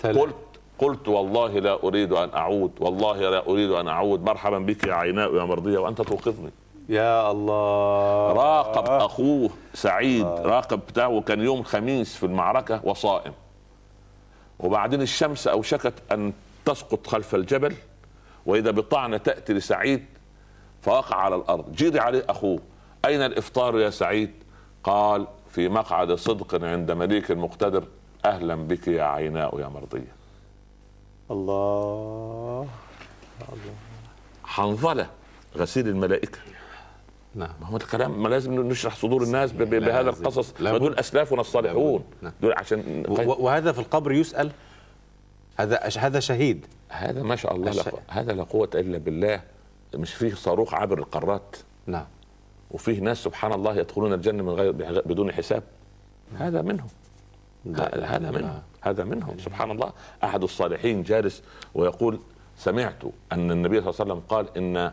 [0.00, 0.16] ثلاث.
[0.16, 0.34] قلت
[0.78, 4.24] قلت والله لا أريد أن أعود والله لا أريد أن أعود.
[4.24, 6.50] مرحبا بك يا عيناء يا مرضية وأنت توقظني.
[6.88, 8.32] يا الله.
[8.32, 13.32] راقب أخوه سعيد راقب بتاعه كان يوم خميس في المعركة وصائم.
[14.58, 16.32] وبعدين الشمس أوشكت أن
[16.64, 17.74] تسقط خلف الجبل
[18.46, 20.04] وإذا بطعنه تأتي لسعيد
[20.82, 21.72] فوقع على الأرض.
[21.72, 22.60] جري عليه أخوه.
[23.04, 24.30] أين الإفطار يا سعيد؟
[24.84, 27.84] قال في مقعد صدق عند مليك مقتدر
[28.24, 30.12] أهلا بك يا عيناء يا مرضيه
[31.30, 32.68] الله.
[34.44, 35.06] حنظلة
[35.56, 36.38] غسيل الملائكة.
[37.34, 37.50] نعم.
[37.60, 40.00] ما هو الكلام ما لازم نشرح صدور الناس بهذا.
[40.00, 40.52] القصص.
[40.60, 42.04] دول أسلافنا الصالحون.
[42.22, 42.32] نعم.
[42.42, 44.52] دول عشان وهذا في القبر يسأل
[45.56, 46.66] هذا هذا شهيد.
[46.88, 49.42] هذا ما شاء الله لا هذا لا قوة إلا بالله.
[49.94, 52.06] مش فيه صاروخ عبر القارات نعم.
[52.70, 54.72] وفيه ناس سبحان الله يدخلون الجنة من غير
[55.06, 55.62] بدون حساب.
[56.38, 56.88] هذا منهم.
[57.76, 58.62] هذا منهم.
[58.80, 59.38] هذا منهم.
[59.38, 59.92] سبحان الله.
[60.24, 61.42] أحد الصالحين جالس
[61.74, 62.20] ويقول
[62.56, 63.02] سمعت
[63.32, 64.92] أن النبي صلى الله عليه وسلم قال إن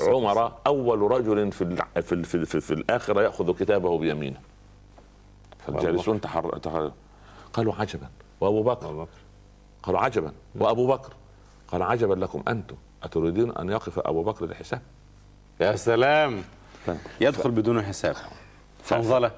[0.00, 4.40] عمر أول رجل في في في, في, في الآخرة يأخذ كتابه بيمينه.
[5.58, 6.58] فالجالسون تحر...
[6.58, 6.92] تحر...
[7.52, 8.08] قالوا عجبا.
[8.40, 9.06] وأبو بكر.
[9.82, 10.32] قالوا عجبا.
[10.54, 11.12] وأبو بكر.
[11.68, 12.76] قال عجبا لكم أنتم.
[13.02, 14.82] أتريدون أن يقف أبو بكر للحساب
[15.60, 16.42] يا سلام.
[17.20, 18.16] يدخل بدون حساب.
[18.90, 19.30] حنظلة.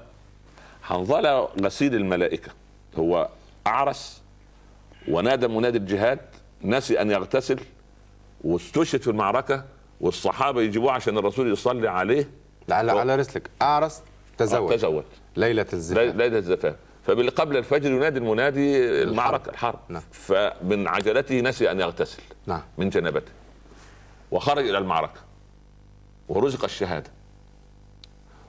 [0.83, 2.51] حنظلة غسيل الملائكة.
[2.97, 3.29] هو
[3.67, 4.21] أعرس
[5.07, 6.19] ونادى منادي الجهاد
[6.63, 7.59] نسي أن يغتسل
[8.43, 9.65] واستشهد في المعركة
[10.01, 12.29] والصحابة يجيبوه عشان الرسول يصلي عليه.
[12.69, 14.01] على على رسلك أعرس
[14.37, 14.73] تزوج.
[14.73, 15.03] تزوج.
[15.35, 16.15] ليلة الزفاف.
[16.15, 16.75] ليلة الزفاف.
[17.05, 19.79] فقبل الفجر ينادي المنادي المعركة الحرب.
[19.89, 20.01] نعم.
[20.11, 22.21] فمن عجلته نسي أن يغتسل.
[22.47, 22.61] نعم.
[22.77, 23.31] من جنابته.
[24.33, 25.19] وخرج إلى المعركة
[26.29, 27.11] ورزق الشهادة.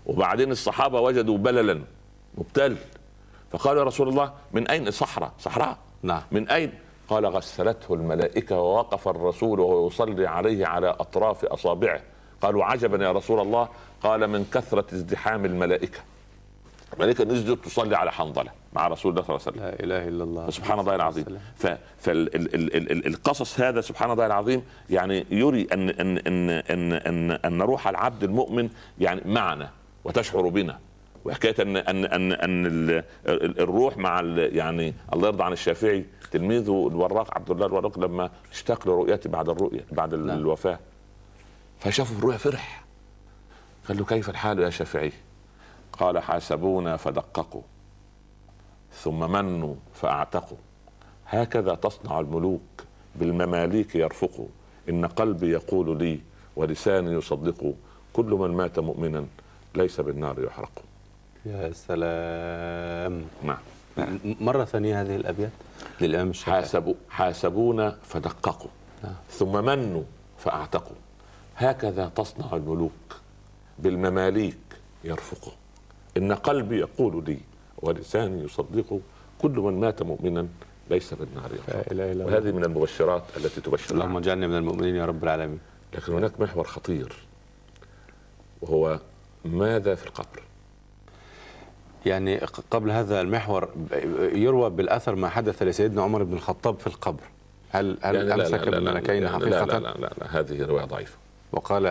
[0.07, 1.83] وبعدين الصحابة وجدوا بللا
[2.39, 2.77] مبتل.
[3.53, 5.79] فقالوا يا رسول الله من أين؟ صحراء صحراء.
[6.03, 6.23] نعم.
[6.33, 6.73] من أين؟
[7.09, 12.01] قال غسلته الملائكة ووقف الرسول وهو يصلي عليه على أطراف أصابعه.
[12.41, 13.69] قالوا عجبا يا رسول الله.
[14.03, 15.99] قال من كثرة ازدحام الملائكة.
[16.95, 19.89] الملائكه نزلت تصلي على حنظلة مع رسول الله صلى الله عليه وسلم.
[19.89, 20.51] لا إله إلا الله.
[20.51, 21.25] سبحان الله العظيم.
[21.99, 28.25] فالقصص هذا سبحان الله العظيم يعني يري ان ان ان ان ان, أن روح العبد
[28.25, 29.71] المؤمن يعني معنا
[30.05, 30.79] وتشعر بنا.
[31.25, 33.05] وحكاية ان ان ان ال-
[33.61, 39.31] الروح مع يعني الله يرضى عن الشافعي تلميذه الوراق عبد الله الوراق لما اشتاق لرؤيته
[39.31, 40.39] بعد الرؤية بعد نعم.
[40.39, 40.79] الوفاة.
[41.79, 42.85] فشافه في الرؤيا فرح.
[43.89, 45.13] قال له كيف الحال يا شافعي؟
[45.99, 47.63] قال حاسبونا فدققوا
[48.93, 50.57] ثم منوا فأعتقوا.
[51.27, 52.85] هكذا تصنع الملوك
[53.17, 54.49] بالمماليك يرفقوا.
[54.89, 56.21] إن قلبي يقول لي
[56.57, 57.75] ولساني يصدق
[58.13, 59.27] كل من مات مؤمنا
[59.75, 60.83] ليس بالنار يحرق.
[61.47, 63.25] يا سلام.
[63.43, 63.59] نعم.
[64.41, 65.53] مرة ثانية هذه الأبيات
[66.01, 66.55] للإمام الشافعي.
[66.55, 68.71] حاسبوا حاسبونا فدققوا
[69.05, 69.15] نعم.
[69.31, 70.03] ثم منوا
[70.39, 70.97] فأعتقوا.
[71.57, 73.21] هكذا تصنع الملوك
[73.79, 74.59] بالمماليك
[75.05, 75.53] يرفقوا.
[76.17, 77.39] إن قلبي يقول لي
[77.79, 79.01] ولساني يصدق
[79.39, 80.47] كل من مات مؤمنا
[80.91, 82.25] ليس بالنار يحرق لا إله إلا الله.
[82.25, 83.95] وهذه من المبشرات التي تبشر.
[83.95, 84.17] اللهم.
[84.17, 85.59] اجعلنا من المؤمنين يا رب العالمين.
[85.95, 87.13] لكن هناك محور خطير
[88.63, 89.01] وهو
[89.45, 90.43] ماذا في القبر؟
[92.07, 92.37] يعني
[92.71, 93.69] قبل هذا المحور
[94.33, 97.23] يروى بالأثر ما حدث لسيدنا عمر بن الخطاب في القبر.
[97.71, 100.11] هل هل يعني لا- لا- أمسك لا- لا- بالملكين لا- حقيقة؟ لا لا, لا, لا,
[100.19, 101.17] لا هذه رواية ضعيفة.
[101.55, 101.91] وقال لا-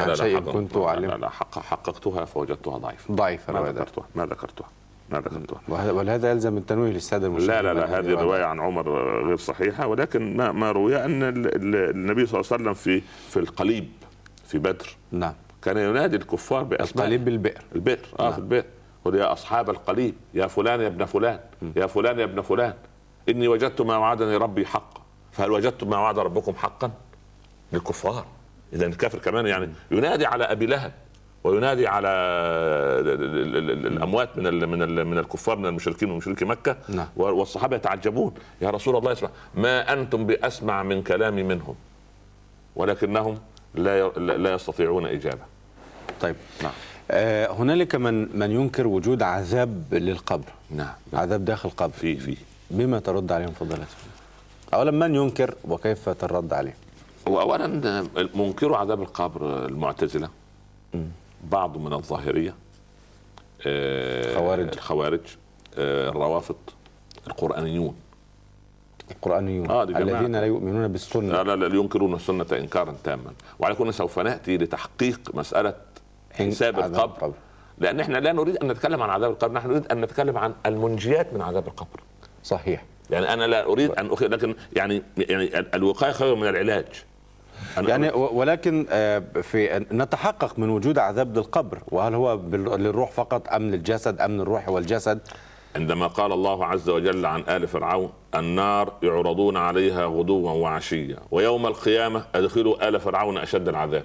[0.00, 3.14] عن شيء كنت لا- لا, لا حق حققتها فوجدتها ضعيفة.
[3.14, 3.72] ضعيفة ما.
[3.72, 4.66] ذكرتها ما ذكرتها
[5.10, 5.60] ما ذكرتها.
[5.68, 8.88] وه- ولهذا يلزم التنويه للسادة المشاهدين لا لا لا هذه الرواية عن عمر
[9.26, 13.02] غير صحيحة ولكن ما ما روي أن ال- ال- النبي صلى الله عليه وسلم في
[13.30, 13.88] في القليب
[14.46, 14.96] في بدر.
[15.12, 15.34] نعم.
[15.62, 17.62] كان ينادي الكفار باسماء القليب بالبئر.
[17.74, 18.32] البئر آه نعم.
[18.32, 18.64] في البئر.
[19.04, 21.38] قل يا أصحاب القليب يا فلان يا ابن فلان
[21.76, 22.74] يا فلان يا ابن فلان
[23.28, 25.02] إني وجدت ما وعدني ربي حقا.
[25.32, 26.90] فهل وجدتم ما وعد ربكم حقا؟
[27.72, 28.24] للكفار.
[28.72, 30.92] إذا الكافر كمان يعني ينادي على أبي لهب
[31.44, 36.10] وينادي على ال- ال- ال- ال- الأموات من ال من ال من الكفار من المشركين
[36.10, 37.06] ومشركي مكة نعم.
[37.16, 38.34] والصحابة يتعجبون.
[38.60, 41.74] يا رسول الله اسمع ما أنتم بأسمع من كلامي منهم
[42.76, 43.38] ولكنهم
[43.74, 45.42] لا لا يستطيعون إجابة.
[46.20, 46.72] طيب نعم.
[47.10, 50.48] آه هنالك من من ينكر وجود عذاب للقبر.
[50.70, 51.92] نعم عذاب داخل القبر.
[51.92, 52.36] في في.
[52.70, 53.84] بما ترد عليهم فضيلة
[54.74, 56.74] أولا من ينكر وكيف ترد عليه؟
[57.26, 57.66] واولا
[58.34, 60.28] منكروا عذاب القبر المعتزلة
[61.50, 62.54] بعض من الظاهرية
[63.66, 64.68] آه، خوارج.
[64.72, 65.20] الخوارج
[65.78, 66.56] آه، الروافض
[67.26, 67.94] القرآنيون.
[69.10, 69.82] القرآنيون آه،.
[69.82, 71.42] الذين لا يؤمنون بالسنة.
[71.42, 73.32] لا لا لا ينكرون السنة انكارا تاما.
[73.58, 75.74] وعلى كل سوف نأتي لتحقيق مسألة
[76.32, 77.04] حساب القبر.
[77.04, 77.34] القبر.
[77.78, 81.34] لأن إحنا لا نريد أن نتكلم عن عذاب القبر نحن نريد أن نتكلم عن المنجيات
[81.34, 82.00] من عذاب القبر.
[82.44, 82.84] صحيح.
[83.10, 87.04] يعني أنا لا أريد أن أخي لكن يعني يعني الوقاية خير من العلاج.
[87.78, 94.20] يعني ولكن آه، في نتحقق من وجود عذاب للقبر وهل هو للروح فقط أم للجسد
[94.20, 95.20] أم للروح والجسد؟
[95.76, 102.24] عندما قال الله عز وجل عن آل فرعون النار يعرضون عليها غدوا وعشيا ويوم القيامة
[102.34, 104.04] أدخلوا آل فرعون أشد العذاب.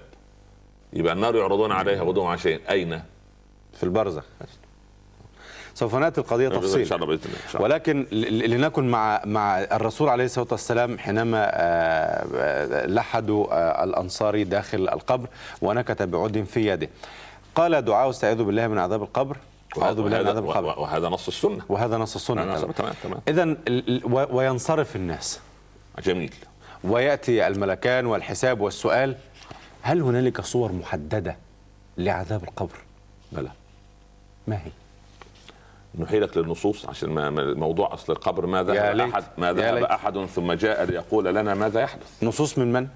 [0.93, 2.59] يبقى النار يعرضون عليها غدوا وعشيا.
[2.69, 3.01] أين؟
[3.73, 5.66] في البرزخ سوف نأتي القضية إن تفصيل شاء الله بإذن
[6.97, 7.13] الله
[7.45, 7.63] إن شاء الله.
[7.63, 8.05] ولكن
[8.47, 15.27] لنكن مع مع الرسول عليه الصلاة والسلام حينما آه، آه، لحدوا آه، الأنصاري داخل القبر
[15.61, 16.89] ونكت بعود في يده.
[17.55, 19.37] قال دعاء استعيذ بالله من عذاب القبر
[19.75, 22.71] وأعوذ بالله من وهذا, عذاب القبر وه- وهذا نص السنة وهذا نص السنة نعم، تمام.
[22.71, 23.55] تمام تمام اذا
[24.35, 25.39] وينصرف الناس
[26.03, 26.33] جميل
[26.83, 29.15] ويأتي الملكان والحساب والسؤال
[29.81, 31.37] هل هنالك صور محددة
[31.97, 32.75] لعذاب القبر؟
[33.31, 33.49] بلى
[34.47, 34.71] ما هي؟
[35.97, 39.13] نحيلك للنصوص عشان ما موضوع أصل القبر ما يا ذهب ليت.
[39.13, 39.83] احد ما يا ذهب ليت.
[39.83, 42.87] أحد ثم جاء ليقول لنا ماذا يحدث نصوص من من؟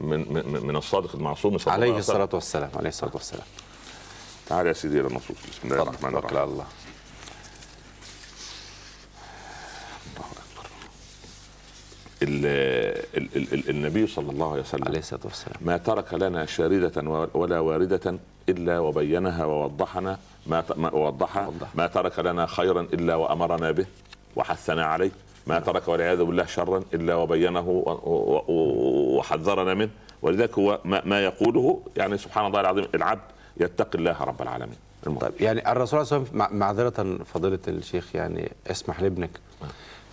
[0.00, 3.46] من من, من الصادق المعصوم صلى الله عليه الصلاة والسلام عليه الصلاة والسلام
[4.46, 6.66] تعال يا سيدي إلى النصوص بسم الله الرحمن الرحيم الله ال- ال- ال- ال-
[13.70, 15.56] النبي صلى الله عليه وسلم عليه الصلاة والسلام.
[15.60, 21.46] ما ترك لنا شاردة ولا واردة إلا وبينها ووضحنا ما وضحها.
[21.46, 21.74] وضح.
[21.74, 23.86] ما ترك لنا خيرا إلا وأمرنا به
[24.36, 25.10] وحثنا عليه.
[25.46, 27.68] ما ترك والعياذ بالله شرا إلا وبينه
[29.18, 29.90] وحذرنا منه.
[30.22, 33.20] ولذلك هو ما, يقوله يعني سبحان الله العظيم العبد
[33.56, 34.76] يتقي الله رب العالمين.
[35.06, 35.18] المهم.
[35.18, 39.30] طيب يعني الرسول صلى الله عليه وسلم مع- معذرة فضيلة الشيخ يعني اسمح لابنك.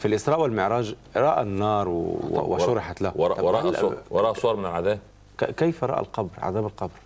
[0.03, 3.11] في الإسراء والمعراج رأى النار و- وشرحت له.
[3.15, 4.99] وراء هل- صور, من العذاب؟
[5.37, 6.99] كيف رأى القبر؟ عذاب القبر.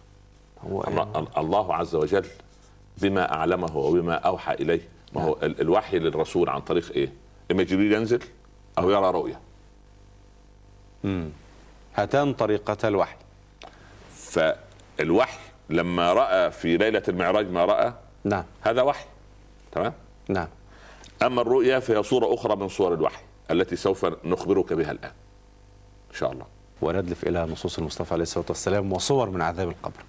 [0.71, 2.25] هو يعني الله- عز وجل
[2.97, 4.81] بما أعلمه وبما أوحى إليه.
[5.13, 7.13] ما هو ال- الوحي للرسول عن طريق إيه؟
[7.51, 8.19] إما جبريل ينزل
[8.77, 9.39] أو يرى رؤية.
[11.03, 11.29] مم.
[11.95, 13.15] هاتان طريقة الوحي.
[14.15, 18.43] فالوحي لما رأى في ليلة المعراج ما رأى؟ نعم.
[18.61, 19.05] هذا وحي.
[19.71, 19.93] تمام؟
[20.29, 20.47] نعم.
[21.23, 25.11] أما الرؤيا فهي صورة أخرى من صور الوحي التي سوف نخبرك بها الآن.
[26.11, 26.45] إن شاء الله.
[26.81, 30.03] وندلف إلى نصوص المصطفى عليه الصلاة والسلام وصور من عذاب القبر.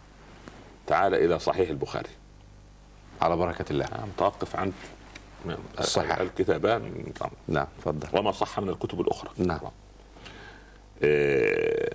[0.86, 2.10] تعال إلى صحيح البخاري.
[3.22, 3.86] على بركة الله.
[4.14, 4.72] متوقف عند
[5.78, 6.18] الصحيح.
[6.18, 7.12] الكتابان
[7.48, 8.18] نعم تفضل.
[8.18, 9.30] وما صح من الكتب الأخرى.
[9.38, 9.60] نعم.
[11.02, 11.90] آه،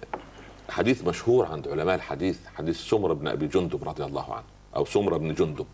[0.69, 4.45] حديث مشهور عند علماء الحديث حديث سمر بن أبي جندب رضي الله عنه
[4.75, 5.67] أو سمر بن جندب.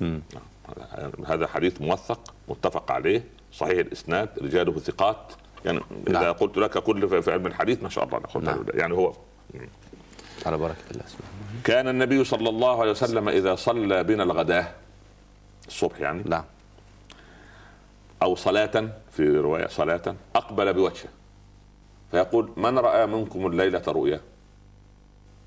[0.00, 0.22] مم.
[0.34, 1.12] نعم.
[1.26, 2.31] هذا حديث موثق.
[2.48, 5.32] متفق عليه صحيح الإسناد رجاله ثقات.
[5.64, 6.32] يعني إذا نعم.
[6.32, 8.64] قلت لك كل في علم الحديث ما شاء الله نقول نعم.
[8.74, 9.12] يعني هو
[10.46, 11.28] على بركة الله سبحانه
[11.64, 14.68] كان النبي صلى الله عليه وسلم إذا صلى بنا الغداة
[15.68, 16.44] الصبح يعني نعم.
[18.22, 21.08] أو صلاة في رواية صلاة أقبل بوجهه.
[22.10, 24.20] فيقول من رأى منكم الليلة رؤيا؟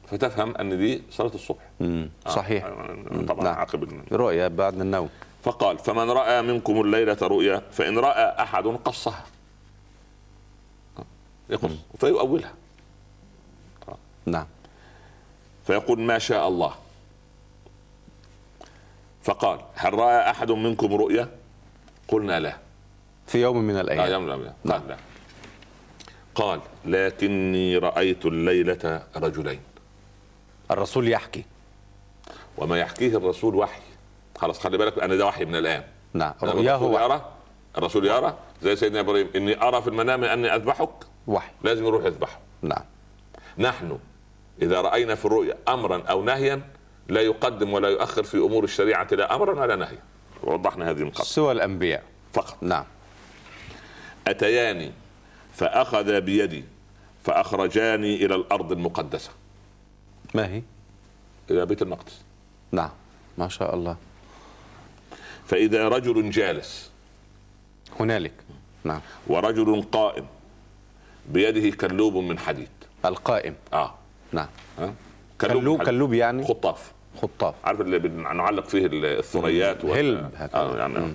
[0.07, 1.63] فتفهم أن دي صلاة الصبح.
[1.79, 2.09] مم.
[2.27, 2.65] آه، صحيح.
[2.65, 3.53] آه، طبعا نعم.
[3.55, 5.09] عقب الن- رؤيا بعد النوم.
[5.45, 9.25] فقال فمن رأى منكم الليلة رؤيا فإن رأى أحد قصها.
[11.49, 12.53] يقص فيؤولها.
[14.25, 14.47] نعم.
[15.67, 16.75] فيقول ما شاء الله.
[19.23, 21.29] فقال هل رأى أحد منكم رؤيا؟
[22.07, 22.57] قلنا لا.
[23.27, 24.11] في يوم من الأيام.
[24.11, 24.97] يوم لا قال لا.
[26.35, 29.61] قال لكني رأيت الليلة رجلين.
[30.71, 31.45] الرسول يحكي.
[32.57, 33.94] وما يحكيه الرسول وحي.
[34.37, 35.83] خلاص خلي بالك ان ده وحي من الآن.
[36.13, 36.33] نعم.
[36.43, 37.31] الرسول رؤياه وحي يرى
[37.77, 40.89] الرسول يرى زي سيدنا إبراهيم إني أرى في المنام أني أذبحك.
[41.27, 41.51] وحي.
[41.63, 42.39] لازم يروح يذبحه.
[42.61, 42.83] نعم.
[43.57, 43.99] نحن
[44.61, 46.61] إذا رأينا في الرؤيا امرا أو نهيا
[47.07, 49.99] لا يقدم ولا يؤخر في أمور الشريعة لا امرا ولا نهيا
[50.43, 52.03] وضحنا هذه قبل سوى الأنبياء.
[52.33, 52.57] فقط.
[52.61, 52.85] نعم.
[54.27, 54.91] أتياني
[55.53, 56.65] فاخذا بيدي
[57.23, 59.29] فأخرجاني إلى الأرض المقدسة.
[60.33, 60.61] ما هي؟
[61.51, 62.21] إلى بيت المقدس.
[62.71, 62.89] نعم.
[63.37, 63.97] ما شاء الله.
[65.47, 66.91] فإذا رجل جالس.
[67.99, 68.33] هنالك.
[68.83, 69.01] نعم.
[69.27, 70.25] ورجل قائم.
[71.29, 72.69] بيده كلوب من حديد.
[73.05, 73.55] القائم.
[73.73, 73.93] آه.
[74.31, 74.47] نعم.
[74.79, 74.93] ها؟
[75.41, 75.89] كلوب حديد.
[75.89, 76.91] كلوب يعني؟ خطاف.
[77.21, 77.55] خطاف.
[77.63, 80.59] عارف اللي بنعلق فيه الثريات وال- هلب هكذا.
[80.61, 81.13] آه يعني مم.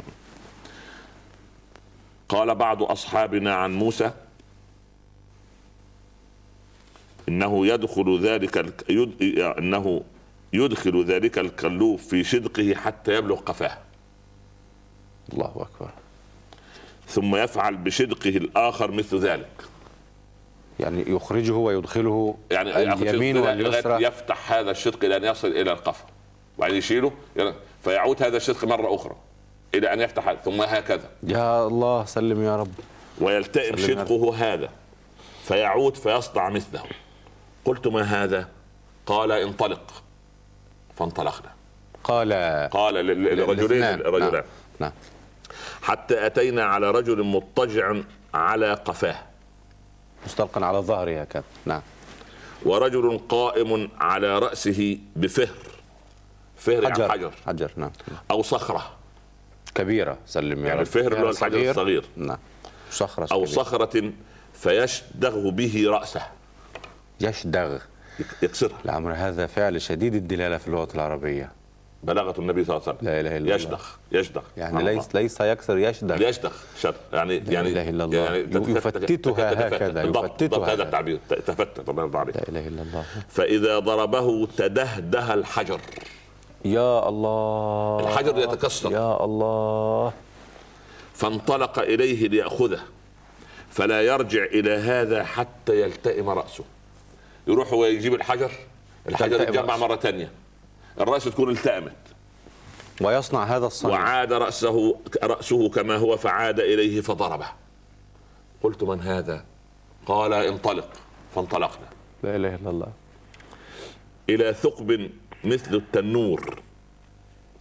[2.29, 4.11] قال بعض أصحابنا عن موسى
[7.29, 9.39] إنه يدخل ذلك الك- يد...
[9.59, 10.03] إنه
[10.53, 13.79] يدخل ذلك الكلوب في شدقه حتى يبلغ قفاه.
[15.33, 15.91] الله أكبر.
[17.09, 19.51] ثم يفعل بشدقه الآخر مثل ذلك.
[20.81, 26.05] يعني يخرجه ويدخله يعني اليمين واليسرى يفتح هذا الشدق إلى أن يصل إلى القفا
[26.59, 27.13] وبعدين يشيله
[27.85, 29.17] فيعود هذا الشدق مرة أخرى
[29.75, 31.11] إلى أن يفتح ثم هكذا.
[31.23, 32.73] يا الله سلم يا رب.
[33.21, 34.69] ويلتئم شدقه هذا.
[35.45, 36.83] فيعود فيصدع مثله.
[37.65, 38.49] قلت ما هذا؟
[39.07, 40.03] قال انطلق.
[40.97, 41.51] فانطلقنا.
[42.05, 42.33] قال
[42.71, 43.83] قال لل- للرجلين.
[43.83, 44.43] الرجلان نعم.
[44.81, 44.93] نعم.
[45.83, 47.95] حتى أتينا على رجل مضطجع
[48.35, 49.17] على قفاه.
[50.27, 51.45] مستلقا على ظهره هكذا.
[51.65, 51.83] نعم.
[52.63, 55.57] ورجل قائم على رأسه بفهر.
[56.57, 57.09] فهر يعني حجر.
[57.11, 57.33] حجر.
[57.47, 57.91] حجر نعم.
[58.31, 58.91] أو صخرة.
[59.75, 60.81] كبيرة سلم يا يعني رب.
[60.81, 61.71] الفهر اللي هو الحجر صغير.
[61.71, 62.05] الصغير.
[62.17, 62.39] نعم.
[62.91, 63.55] صخرة أو كبيرة.
[63.57, 64.13] صخرة
[64.55, 66.23] فيشدغ به رأسه.
[67.21, 67.79] يشدغ.
[68.43, 68.79] يكسرها.
[68.85, 71.53] الأمر هذا فعل شديد الدلالة في اللغة العربية.
[72.03, 73.55] بلغه النبي صلى الله عليه وسلم لا إله إلا الله.
[73.55, 73.83] يشدغ
[74.13, 76.29] يشدغ يعني ليس ليس يكسر يشدغ الله.
[76.29, 78.19] يشدغ شدغ يعني يعني إله إلا الله.
[78.19, 78.39] يعني
[78.73, 79.67] يفتتها.
[79.69, 80.83] هكذا، يفتتها هذا.
[80.83, 85.81] التعبير تفتت الله يرضى عليك لا إله إلا الله فإذا ضربه تدهده الحجر
[86.65, 88.93] يا الله الحجر يتكسر.
[88.93, 90.13] يا الله
[91.15, 92.81] فانطلق إليه ليأخذه
[93.71, 96.65] فلا يرجع إلى هذا حتى يلتئم رأسه
[97.47, 98.51] يروح هو يجيب الحجر
[99.09, 99.77] الحجر يتجمع.
[99.77, 100.31] مرة ثانية
[101.01, 101.97] الرأس تكون التأمت.
[103.01, 107.47] ويصنع هذا الصنع وعاد رأسه رأسه كما هو فعاد إليه فضربه.
[108.63, 109.45] قلت من هذا؟
[110.07, 110.89] قال انطلق.
[111.35, 111.89] فانطلقنا.
[112.23, 112.93] لا إله إلا الله.
[114.31, 115.11] إلى ثقب
[115.45, 116.63] مثل التنور.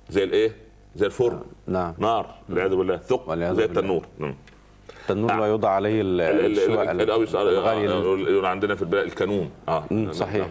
[0.09, 0.55] زي الإيه؟
[0.95, 1.41] زي الفرن.
[1.67, 1.93] نعم.
[1.97, 2.35] نار.
[2.49, 2.97] والعياذ بالله.
[2.97, 3.65] ثقب زي.
[3.65, 4.05] التنور.
[4.19, 4.35] نعم.
[5.11, 5.41] التنور آه.
[5.41, 6.51] ويوضع عليه ال- ال- ال-
[7.21, 10.47] الشواء الغالي آه، يقول عندنا في البلاد الكانون آه صحيح.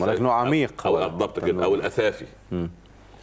[0.00, 1.64] ولكنه عميق أو بالضبط كده التنور.
[1.64, 2.24] أو الاثافي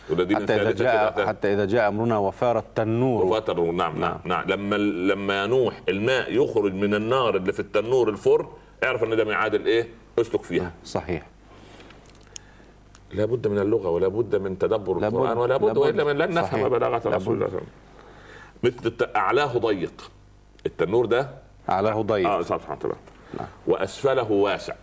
[0.10, 4.76] حتى إذا الثالثة جاء حتى إذا جاء أمرنا وفار التنور وفتر نعم نعم نعم لما
[4.76, 8.46] لما ينوح الماء يخرج من النار اللي في التنور الفرن
[8.84, 9.88] اعرف إن ده ميعاد الإيه؟
[10.20, 11.28] أسلك فيها صحيح
[13.14, 14.98] لابد من اللغة ولا بد من تدبر.
[15.08, 15.78] القرآن ولا بد.
[15.78, 16.34] وإلا من لن.
[16.34, 17.08] نفهم بلاغه لابد.
[17.08, 17.62] رسول الله
[18.64, 20.12] مثل أعلاه ضيق
[20.66, 21.30] التنور ده
[21.70, 22.96] اعلاه ضيق آه وتعالى
[23.40, 23.48] نعم.
[23.68, 24.74] وأسفله واسع.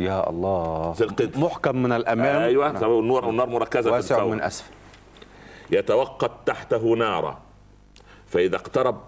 [0.00, 0.94] يا الله.
[1.00, 1.38] القدر.
[1.40, 2.42] محكم من الأمام.
[2.42, 2.84] أيوه نعم.
[2.84, 4.72] النور النار مركزة واسع من أسفل.
[5.70, 7.38] يتوقد تحته نارا.
[8.26, 9.00] فإذا اقترب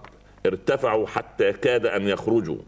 [0.47, 2.59] ارتفعوا حتى كاد أن يخرجوا.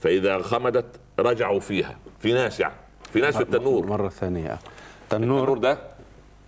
[0.00, 1.96] فإذا خمدت رجعوا فيها.
[2.20, 2.74] في ناس يعني.
[3.12, 3.86] في ناس في التنور.
[3.86, 4.58] مرة ثانية.
[5.02, 5.78] التنور تنور ده؟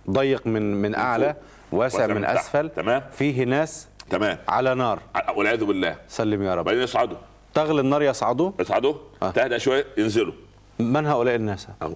[0.09, 1.35] ضيق من من أعلى
[1.71, 2.25] واسع واسع من من.
[2.25, 2.69] أسفل.
[2.69, 3.03] تمام.
[3.11, 4.37] فيه ناس تمام.
[4.47, 4.99] على نار.
[5.35, 5.95] والعياذ بالله.
[6.07, 6.65] سلم يا رب.
[6.65, 7.17] بعدين يصعدوا.
[7.53, 8.93] تغلي النار يصعدوا؟ يصعدوا.
[9.23, 9.31] آه.
[9.31, 10.33] تهدأ شوية ينزلوا.
[10.79, 11.95] من هؤلاء الناس؟ أو.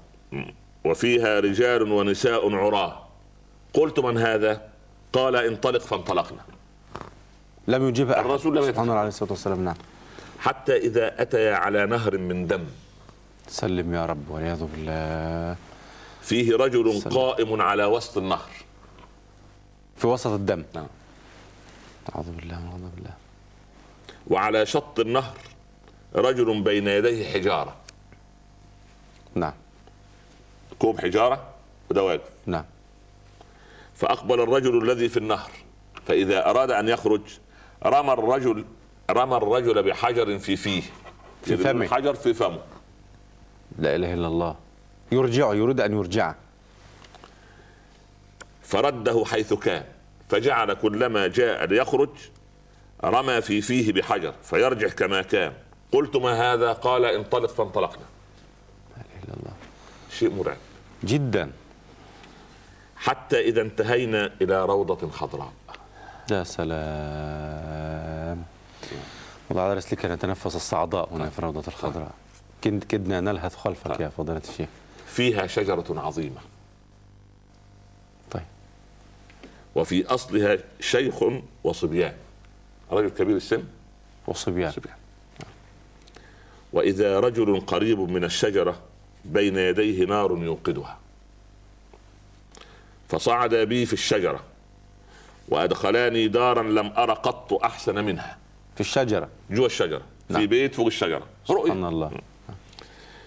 [0.85, 2.91] وفيها رجال ونساء عراة.
[3.73, 4.61] قلت من هذا؟
[5.13, 6.43] قال انطلق فانطلقنا.
[7.67, 8.25] لم يجيبها أحد.
[8.25, 8.83] الرسول لم سبحان.
[8.83, 9.75] الله عليه الصلاة والسلام نعم.
[10.39, 12.63] حتى إذا أتيا على نهر من دم.
[13.47, 15.55] سلم يا رب والعياذ بالله.
[16.21, 17.17] فيه رجل سلام.
[17.17, 18.51] قائم على وسط النهر.
[19.97, 20.63] في وسط الدم.
[20.75, 20.87] نعم.
[22.09, 23.13] أعوذ بالله من غضب الله
[24.27, 25.37] وعلى شط النهر
[26.15, 27.75] رجل بين يديه حجارة.
[29.35, 29.53] نعم.
[30.79, 31.43] كوب حجارة
[31.89, 32.29] وده واقف.
[32.45, 32.65] نعم.
[33.95, 35.51] فأقبل الرجل الذي في النهر
[36.07, 37.21] فإذا أراد أن يخرج
[37.85, 38.65] رمى الرجل
[39.09, 40.83] رمى الرجل بحجر في فيه
[41.43, 41.85] في فمه.
[41.85, 42.61] الحجر في فمه.
[43.79, 44.55] لا إله إلا الله.
[45.11, 46.35] يرجعه يريد أن يرجعه
[48.63, 49.83] فرده حيث كان.
[50.29, 52.09] فجعل كلما جاء ليخرج
[53.03, 55.53] رمى في فيه بحجر فيرجع كما كان.
[55.91, 58.05] قلت ما هذا؟ قال انطلق فانطلقنا.
[59.27, 59.53] لا الله.
[60.11, 60.57] شيء مرعب.
[61.03, 61.51] جدا.
[62.95, 65.53] حتى إذا انتهينا إلى روضة خضراء.
[66.31, 66.75] يا سلام.
[69.49, 72.11] والله على رسلك نتنفس الصعداء هنا في الروضة الخضراء.
[72.61, 74.69] كد كدنا نلهث خلفك يا فضيلة الشيخ.
[75.05, 76.41] فيها شجرة عظيمة
[78.31, 78.43] طيب
[79.75, 81.15] وفي أصلها شيخ
[81.63, 82.13] وصبيان.
[82.91, 83.63] رجل كبير السن؟
[84.27, 84.71] وصبيان.
[84.71, 84.95] صبيان.
[86.73, 88.81] وإذا رجل قريب من الشجرة
[89.25, 90.99] بين يديه نار يوقدها.
[93.09, 94.43] فصعد بي في الشجرة
[95.49, 98.37] وأدخلاني دارا لم أر قط أحسن منها.
[98.75, 99.29] في الشجرة.
[99.51, 100.01] جوا الشجرة.
[100.27, 100.45] في نعم.
[100.45, 101.27] بيت فوق الشجرة.
[101.49, 102.11] رؤية سبحان الله.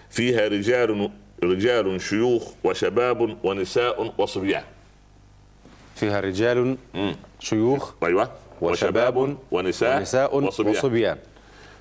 [0.09, 1.11] فيها رجال
[1.43, 4.63] رجال شيوخ وشباب ونساء وصبيان.
[5.99, 6.77] فيها رجال.
[7.39, 8.31] شيوخ أيوه.
[8.61, 10.75] وشباب ونساء, ونساء وصبيان.
[10.75, 11.17] وصبيان.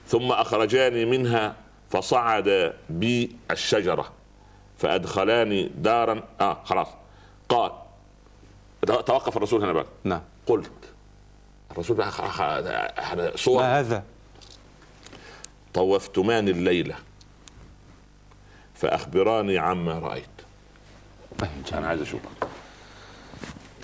[0.07, 1.57] ثم أخرجاني منها
[1.91, 4.13] فصعد بي الشجرة
[4.79, 6.23] فأدخلاني دارا.
[6.41, 6.89] آه خلاص.
[7.49, 7.73] قال
[8.87, 9.87] توقف الرسول هنا بقى.
[10.05, 10.23] نعم.
[10.47, 10.71] قلت
[11.71, 12.13] الرسول بقى
[13.37, 13.63] صور.
[13.63, 14.05] ما هذا؟
[15.75, 16.95] طوفتمان الليلة
[18.75, 20.25] فأخبراني عما رأيت.
[21.39, 21.85] طيب أنا جميل.
[21.85, 22.49] عايز أشوفك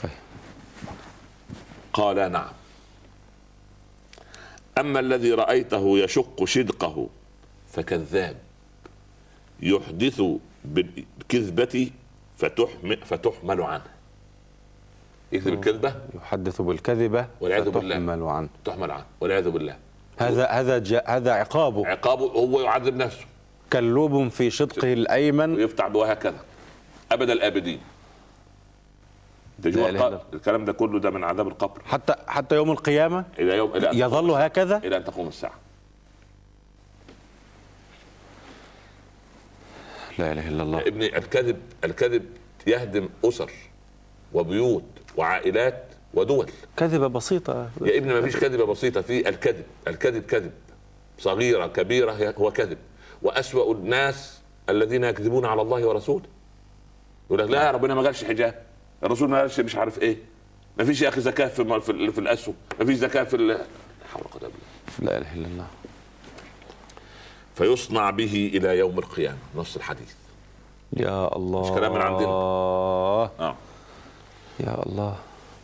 [0.02, 0.10] طيب
[1.94, 2.52] قال نعم.
[4.78, 7.08] أما الذي رأيته يشق شدقه
[7.72, 8.36] فكذاب
[9.62, 10.22] يحدث
[10.64, 11.90] بالكذبة
[12.38, 13.84] فتحمل, فتحمل عنه.
[15.32, 17.94] يكذب الكذبة؟ يحدث بالكذبة والعياذ بالله.
[17.94, 18.48] فتحمل عنه.
[18.64, 19.04] تحمل عنه.
[19.20, 19.76] والعياذ بالله.
[20.18, 21.86] هذا هذا هذا عقابه.
[21.86, 23.24] عقابه هو يعذب نفسه.
[23.72, 25.54] كلوب في شدقه الأيمن.
[25.54, 26.44] ويفتح وهكذا
[27.12, 27.80] أبد الآبدين.
[29.58, 30.20] ده القبر.
[30.34, 31.82] الكلام ده كله ده من عذاب القبر.
[31.84, 35.54] حتى حتى يوم القيامة إلى يوم أن يظل هكذا؟ إلى أن تقوم الساعة.
[40.18, 40.80] لا إله إلا الله.
[40.80, 42.24] يا ابني الكذب الكذب
[42.66, 43.50] يهدم أسر
[44.32, 44.84] وبيوت
[45.16, 45.84] وعائلات
[46.14, 46.50] ودول.
[46.76, 47.70] كذبة بسيطة.
[47.80, 49.64] يا ابني ما فيش كذبة بسيطة في الكذب.
[49.88, 50.52] الكذب كذب.
[51.18, 52.78] صغيرة كبيرة هو كذب.
[53.22, 56.24] وأسوأ الناس الذين يكذبون على الله ورسوله.
[57.26, 58.62] يقول لك لا ربنا ما قالش حجاب.
[59.04, 60.16] الرسول ما قالش مش عارف إيه.
[60.78, 62.54] ما فيش يا أخي زكاة في في, في الأسهم.
[62.80, 63.58] ما فيش زكاة في لا
[64.12, 65.66] حول ولا إلا لا إله إلا الله.
[67.54, 69.38] فيصنع به إلى يوم القيامة.
[69.56, 70.14] نص الحديث.
[70.96, 71.60] يا الله.
[71.60, 72.26] مش كلام من عندنا.
[72.28, 73.30] آه.
[73.40, 73.56] آه.
[74.60, 75.16] يا الله.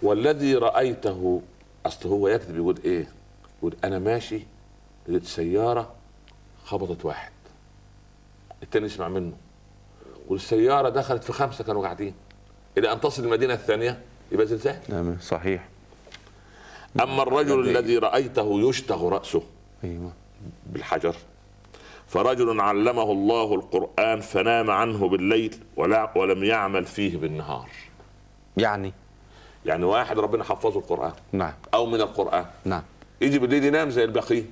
[0.02, 1.42] والذي رأيته
[1.86, 3.08] أصل هو يكذب يقول إيه؟
[3.58, 4.40] يقول أنا ماشي
[5.08, 5.92] لقيت سياره
[6.64, 7.32] خبطت واحد.
[8.62, 9.32] التاني يسمع منه.
[10.28, 12.14] والسيارة دخلت في خمسة كانوا قاعدين.
[12.78, 14.00] إلى أن تصل المدينة الثانية
[14.32, 15.68] يبقى زلزال؟ نعم صحيح.
[17.02, 19.42] أما الرجل الذي رأيته يشتغ رأسه
[19.84, 20.12] أيوه.
[20.66, 21.16] بالحجر
[22.08, 27.68] فرجل علمه الله القرآن فنام عنه بالليل ولا ولم يعمل فيه بالنهار.
[28.56, 28.92] يعني؟
[29.66, 31.12] يعني واحد ربنا حفظه القرآن.
[31.32, 31.52] نعم.
[31.74, 32.44] أو من القرآن.
[32.64, 32.82] نعم.
[33.20, 34.46] يجي بالليل ينام زي الباقيين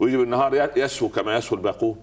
[0.00, 1.96] ويجي بالنهار يسهو كما يسهو الباقون.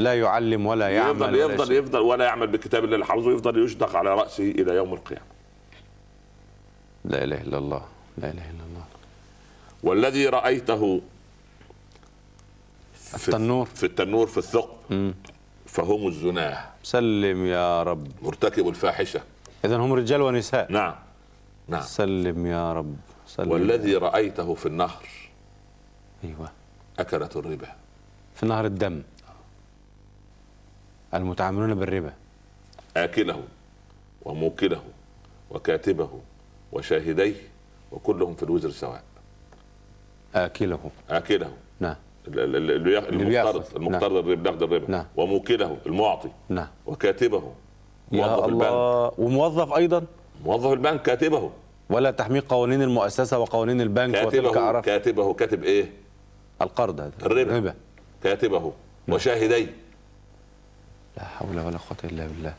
[0.00, 1.78] لا يعلم ولا يعمل يفضل ولا يفضل شيء.
[1.78, 5.26] يفضل ولا يعمل بكتاب الله اللي حفظه يفضل يشدق على رأسه إلى يوم القيامة.
[7.04, 7.84] لا إله إلا الله
[8.18, 8.84] لا إله إلا الله.
[9.82, 11.00] والذي رأيته
[12.94, 13.66] في التنور.
[13.66, 15.14] في التنور في الثقب.
[15.66, 16.64] فهم الزناة.
[16.82, 18.06] سلم يا رب.
[18.22, 19.20] مرتكب الفاحشة.
[19.64, 20.72] اذا هم رجال ونساء.
[20.72, 20.94] نعم
[21.68, 21.82] نعم.
[21.82, 22.96] سلم يا رب.
[23.26, 23.50] سلم.
[23.50, 25.06] والذي رأيته في النهر.
[26.24, 26.50] أيوه.
[26.98, 27.68] أكلت الربا.
[28.34, 29.02] في نهر الدم.
[31.14, 32.12] المتعاملون بالربا.
[32.96, 33.42] آكله
[34.22, 34.82] وموكله
[35.50, 36.10] وكاتبه
[36.72, 37.34] وشاهديه
[37.92, 39.02] وكلهم في الوزر سواء.
[40.34, 40.78] آكله.
[41.10, 41.50] آكله.
[41.80, 41.94] نعم.
[42.28, 43.76] اللي اللي المقترض بيأخذ.
[43.76, 44.90] المقترض الربا بياخد الربا.
[44.90, 45.04] نعم.
[45.16, 46.28] وموكله المعطي.
[46.48, 46.68] نعم.
[46.86, 47.52] وكاتبه.
[48.12, 49.18] يا موظف البنك.
[49.18, 50.04] وموظف أيضا؟
[50.44, 51.50] موظف البنك كاتبه.
[51.90, 55.34] ولا تحميل قوانين المؤسسة وقوانين البنك كاتبه كاتبه.
[55.34, 55.92] كاتب إيه؟
[56.62, 57.12] القرض هذا.
[57.22, 57.74] الربا.
[58.22, 58.72] كاتبه.
[59.08, 59.74] وشاهديه.
[61.18, 62.54] لا حول ولا قوة إلا بالله.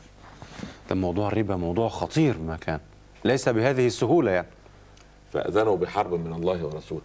[0.88, 2.80] ده موضوع الربا موضوع خطير ما كان.
[3.24, 4.46] ليس بهذه السهولة يعني.
[5.32, 7.02] فأذنوا بحرب من الله ورسوله.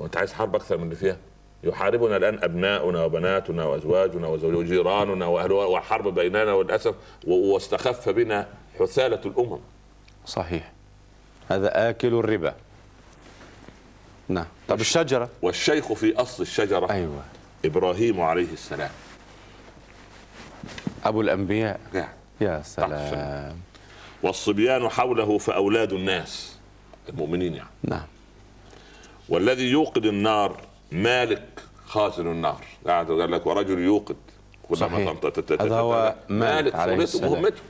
[0.00, 1.16] هو أنت عايز حرب أكثر من اللي فيها؟
[1.64, 6.94] يحاربنا الآن أبناؤنا وبناتنا وأزواجنا وجيراننا وأهلنا والحرب بيننا والأسف
[7.26, 8.46] و- واستخف بنا
[8.80, 9.58] حثالة الأمم.
[10.26, 10.72] صحيح.
[11.48, 12.54] هذا آكل الربا.
[14.28, 14.46] نعم.
[14.68, 17.22] طب الشجرة؟ والشيخ في أصل الشجرة أيوة.
[17.64, 18.90] إبراهيم عليه السلام.
[21.04, 21.80] أبو الأنبياء.
[21.94, 22.08] قاعد.
[22.40, 23.10] يا السلام.
[23.10, 23.56] سلام.
[24.22, 26.56] والصبيان حوله فأولاد الناس
[27.08, 27.68] المؤمنين يعني.
[27.82, 28.06] نعم.
[29.28, 30.60] والذي يوقد النار
[30.92, 31.48] مالك
[31.86, 32.64] خازن النار.
[32.86, 34.16] قاعد قال لك ورجل يوقد.
[34.68, 35.16] كلما
[35.60, 37.32] هذا هو مالك عليه مهمته السلام.
[37.32, 37.60] مهمته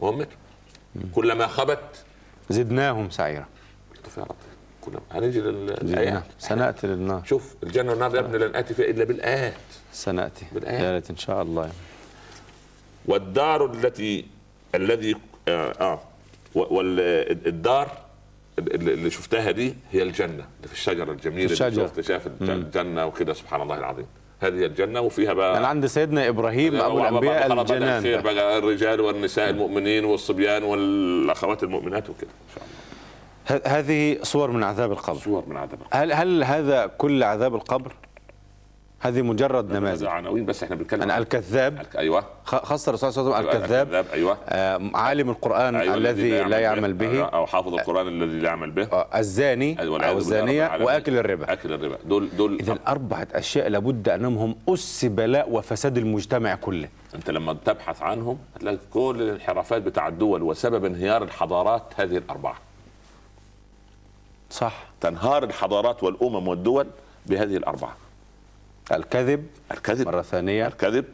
[0.00, 0.36] مهمته
[1.14, 2.04] كلما خبت
[2.50, 3.46] زدناهم سعيرا.
[4.80, 5.42] كلما هنيجي
[6.38, 7.22] سنأتي للنار.
[7.24, 9.54] شوف الجنة والنار يا ابني لن آتي فيها إلا بالآيات
[9.92, 10.46] سنأتي.
[10.52, 10.80] بالآيات.
[10.80, 11.70] يا ريت إن شاء الله.
[13.08, 14.24] والدار التي
[14.74, 15.14] الذي
[15.48, 16.00] آه, آه
[16.54, 17.88] والدار
[18.58, 21.68] اللي شفتها دي هي الجنة اللي في الشجره الجميله في الشجرة.
[21.68, 24.06] اللي شفت شاف الجنة وكده سبحان الله العظيم
[24.40, 28.20] هذه الجنة وفيها بقى يعني عند سيدنا الأنبياء خلاص بدأ الجنان ده.
[28.20, 32.64] بقى الرجال والنساء المؤمنين والصبيان والأخوات المؤمنات وكده إن شاء
[33.50, 35.86] الله هذه صور من عذاب القبر صور من عذاب القبر.
[36.02, 37.92] هل هل هذا كل عذاب القبر؟
[39.00, 40.04] هذه مجرد نماذج.
[40.04, 41.86] عناوين بس إحنا بنتكلم عن- الكذاب.
[41.98, 42.24] أيوه.
[42.44, 44.06] خ- خاصة الرسول صلى الله عليه وسلم الكذاب.
[44.12, 44.38] أيوه.
[44.48, 47.22] آه، عالم القرآن أيوة الذي لا يعمل به.
[47.24, 48.84] أو حافظ القرآن الذي لا يعمل به.
[48.92, 50.86] آه، الزاني أيوة، الزانية العالمين.
[50.86, 51.52] وآكل الربا.
[51.52, 51.98] أكل الربا.
[52.04, 56.88] دول دول إذا أربعة أشياء لابد أنهم هم أس بلاء وفساد المجتمع كله.
[57.14, 62.56] أنت لما تبحث عنهم هتلاقي كل الانحرافات بتاع الدول وسبب انهيار الحضارات هذه الأربعة.
[64.50, 64.74] صح.
[65.00, 66.86] تنهار الحضارات والأمم والدول
[67.26, 67.96] بهذه الأربعة.
[68.92, 70.06] الكذب الكذب.
[70.08, 70.66] مرة ثانية.
[70.66, 71.04] الكذب.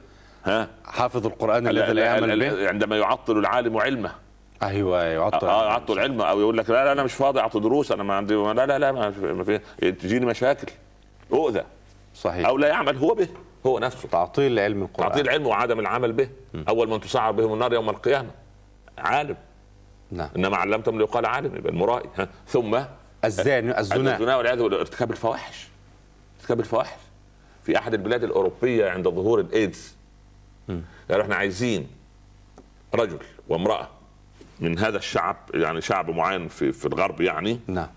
[0.45, 0.69] ها.
[0.85, 2.69] حافظ القرآن ال- الذي ال- لا يعمل به.
[2.69, 4.13] عندما يعطل العالم علمه.
[4.63, 5.47] أيوة يعطل.
[5.47, 8.15] آه يعطل علمه أو يقول لك لا لا أنا مش فاضي أعطي دروس أنا ما
[8.15, 9.11] عندي لا لا لا ما
[9.45, 10.73] في- تجيني مشاكل.
[11.33, 11.65] أؤذى.
[12.15, 12.47] صحيح.
[12.49, 13.29] أو لا يعمل هو به
[13.67, 14.09] هو نفسه.
[14.09, 15.09] تعطيل علم القرآن.
[15.09, 16.29] تعطيل العلم وعدم العمل به.
[16.69, 18.31] أول من تصعر بهم النار يوم القيامة.
[18.99, 19.37] عالم.
[20.11, 20.29] نعم.
[20.37, 22.09] إنما علمتم ليقال عالم يبقى المرائي.
[22.49, 22.79] ثم
[23.25, 24.15] الزاني الزنا.
[24.15, 25.69] الزنا والعياذ بالله ارتكاب الفواحش.
[26.41, 26.99] ارتكاب الفواحش.
[27.65, 29.97] في أحد البلاد الأوروبية عند ظهور الإيدز.
[31.11, 31.89] قالوا إحنا عايزين
[32.95, 33.89] رجل وامرأة
[34.61, 37.61] من هذا الشعب يعني شعب معين في في الغرب يعني.
[37.67, 37.89] نعم.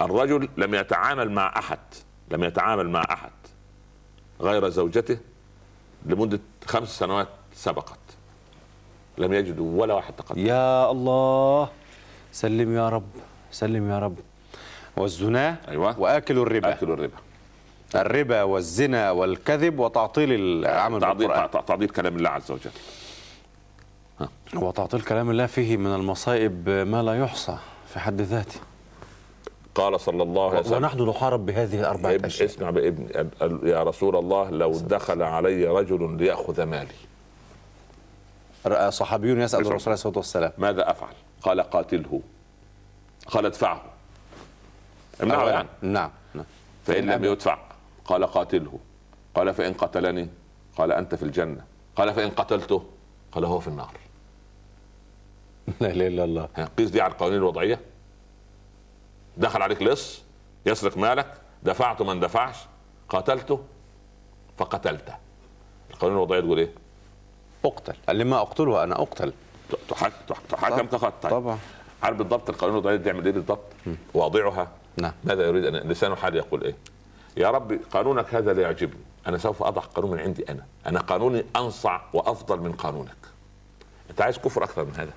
[0.00, 1.78] الرجل لم يتعامل مع أحد
[2.30, 3.30] لم يتعامل مع أحد
[4.40, 5.18] غير زوجته
[6.06, 7.98] لمدة خمس سنوات سبقت.
[9.18, 10.46] لم يجدوا ولا واحد تقدم.
[10.46, 11.68] يا الله.
[12.32, 13.10] سلم يا رب
[13.50, 14.16] سلم يا رب.
[14.96, 16.00] والزنا أيوة.
[16.00, 16.72] وآكل الربا.
[16.72, 17.16] آكلوا الربا.
[17.94, 21.50] الربا والزنا والكذب وتعطيل العمل تعطيل بالقرآن.
[21.50, 22.70] تعطيل كلام الله عز وجل.
[24.54, 27.56] وتعطيل كلام الله فيه من المصائب ما لا يحصى
[27.92, 28.60] في حد ذاته.
[29.74, 32.48] قال صلى الله عليه وسلم ونحن نحارب بهذه الأربعة ابن أشياء.
[32.48, 33.28] اسمع بابن
[33.62, 36.94] يا رسول الله لو دخل علي رجل ليأخذ مالي.
[38.66, 39.60] ر- صحابي يسأل.
[39.60, 40.52] الرسول عليه الصلاة والسلام.
[40.58, 42.20] ماذا أفعل؟ قال قاتله.
[43.26, 43.82] قال ادفعه.
[45.22, 45.48] امنعه.
[45.48, 46.44] يعني نعم نعم.
[46.86, 47.24] فإن لم.
[47.24, 47.58] يدفع.
[48.10, 48.78] قال قاتله.
[49.34, 50.28] قال فإن قتلني
[50.76, 51.64] قال أنت في الجنة.
[51.96, 52.84] قال فإن قتلته
[53.32, 53.92] قال هو في النار.
[55.80, 56.48] لا إله إلا الله.
[56.78, 57.80] قيس دي على القوانين الوضعية.
[59.36, 60.22] دخل عليك لص
[60.66, 62.56] يسرق مالك دفعته من دفعش
[63.08, 63.60] قاتلته
[64.58, 65.14] فقتلته
[65.90, 66.70] القوانين الوضعية تقول إيه؟
[67.64, 67.94] أقتل.
[68.08, 69.32] لما أقتله أنا أقتل.
[69.88, 71.30] تحك- تح- تحكم كقتل طيب.
[71.32, 71.58] طبعا.
[72.02, 73.64] عارف بالضبط القوانين الوضعية دي تعمل إيه بالضبط؟
[74.14, 74.68] واضعها.
[74.96, 75.12] نعم.
[75.24, 76.74] ماذا يريد ان لسان حال يقول إيه؟
[77.40, 81.44] يا ربي قانونك هذا لا يعجبني، أنا سوف أضع قانون من عندي أنا، أنا قانوني
[81.56, 83.16] أنصع وأفضل من قانونك.
[84.10, 85.12] أنت عايز كفر أكثر من هذا؟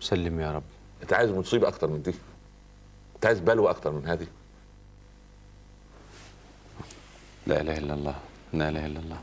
[0.00, 0.62] سلم يا رب
[1.02, 2.14] أنت عايز مصيبة أكثر من دي؟
[3.16, 4.26] أنت عايز بلوى أكثر من هذه؟
[7.46, 8.14] لا إله إلا الله
[8.52, 9.16] لا إله إلا الله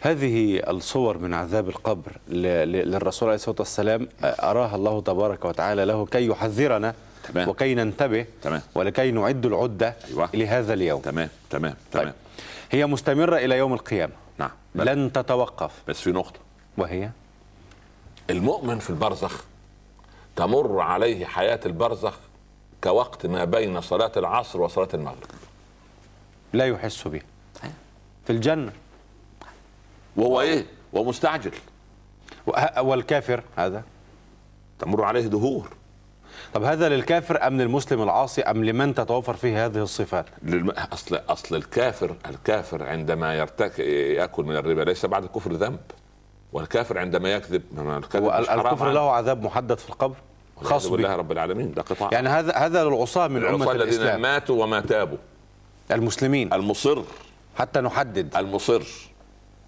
[0.00, 6.26] هذه الصور من عذاب القبر للرسول عليه الصلاة والسلام أراها الله تبارك وتعالى له كي
[6.26, 6.94] يحذرنا
[7.28, 7.48] تمام.
[7.48, 8.62] وكي ننتبه تمام.
[8.74, 10.28] ولكي نعد العدة أيوة.
[10.34, 11.00] لهذا اليوم.
[11.00, 12.02] تمام تمام طيب.
[12.02, 12.14] تمام.
[12.70, 14.12] هي مستمرة إلى يوم القيامة.
[14.38, 14.50] نعم.
[14.74, 15.70] بل- لن تتوقف.
[15.88, 16.40] بس في نقطة.
[16.78, 17.10] وهي؟
[18.30, 19.44] المؤمن في البرزخ
[20.36, 22.18] تمر عليه حياة البرزخ
[22.84, 25.26] كوقت ما بين صلاة العصر وصلاة المغرب.
[26.52, 27.20] لا يحس به.
[28.26, 28.72] في الجنة.
[30.16, 31.52] وهو إيه؟ ومستعجل
[32.78, 33.82] والكافر هذا؟
[34.78, 35.68] تمر عليه دهور.
[36.54, 40.70] طب هذا للكافر أم للمسلم العاصي أم لمن تتوفر فيه هذه الصفات؟ للم...
[40.70, 45.80] أصل أصل الكافر الكافر عندما يرتك يأكل من الربا ليس بعد الكفر ذنب.
[46.52, 48.92] والكافر عندما يكذب عنه.
[48.92, 50.14] له عذاب محدد في القبر
[50.62, 52.08] خاص بالله رب العالمين ده قطاع.
[52.12, 54.20] يعني هذا هذا للعصاة من أمة الذين الإسلام.
[54.20, 55.18] ماتوا وما تابوا.
[55.90, 56.52] المسلمين.
[56.52, 57.02] المصر.
[57.58, 58.36] حتى نحدد.
[58.36, 58.82] المصر.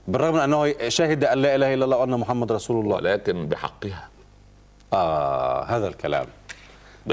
[0.09, 2.97] بالرغم من أنه شهد أن لا إله إلا الله وأن محمد رسول الله.
[2.97, 4.09] ولكن بحقها.
[4.93, 6.27] آه هذا الكلام.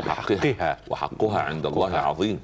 [0.02, 0.78] بحقها.
[0.88, 1.98] وحقها عند الله.
[1.98, 2.40] عظيم.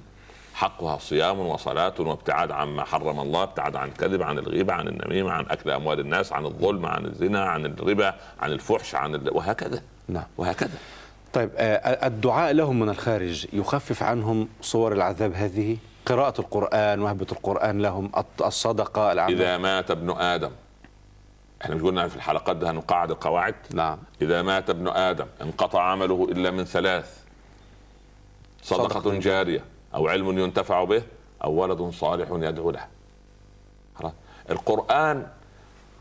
[0.54, 5.45] حقها صيام وصلاة وابتعاد عما حرم الله ابتعاد عن الكذب عن الغيبة عن النميمة عن
[5.49, 9.36] أكل أموال الناس عن الظلم عن الزنا عن الربا عن الفحش عن ال...
[9.36, 9.82] وهكذا.
[10.08, 10.24] نعم.
[10.38, 10.78] وهكذا.
[11.34, 17.82] طيب آه الدعاء لهم من الخارج يخفف عنهم صور العذاب هذه؟ قراءة القرآن وهبة القرآن
[17.82, 18.12] لهم
[18.45, 20.52] الصدقة الأعمال إذا مات ابن آدم.
[21.62, 23.97] إحنا مش قلنا في الحلقات ده هنقاعد القواعد؟ نعم.
[24.22, 27.20] إذا مات ابن آدم انقطع عمله إلا من ثلاث.
[28.62, 29.64] صدقة صدقة جارية.
[29.95, 31.03] أو علم ينتفع به
[31.43, 32.88] أو ولد صالح يدعو له.
[33.95, 34.14] خلاص
[34.49, 35.28] القرآن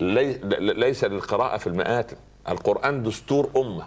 [0.00, 2.16] لي ليس للقراءة في المآتم.
[2.48, 3.86] القرآن دستور أمة.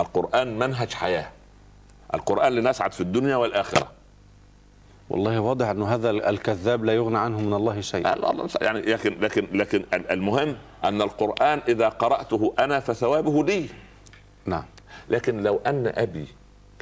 [0.00, 1.30] القرآن منهج حياة.
[2.14, 3.88] القرآن لنسعد في الدنيا والآخرة.
[5.10, 8.06] والله واضح أنه هذا الكذاب لا يغنى عنه من الله شيء.
[8.60, 13.68] يعني لكن لكن لكن المهم أن القرآن إذا قرأته أنا فثوابه لي.
[14.46, 14.64] نعم.
[15.08, 16.26] لكن لو أن أبي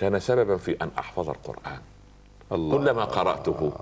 [0.01, 1.79] كان سببا في أن أحفظ القرآن.
[2.53, 2.79] الله.
[2.79, 3.73] كلما قرأته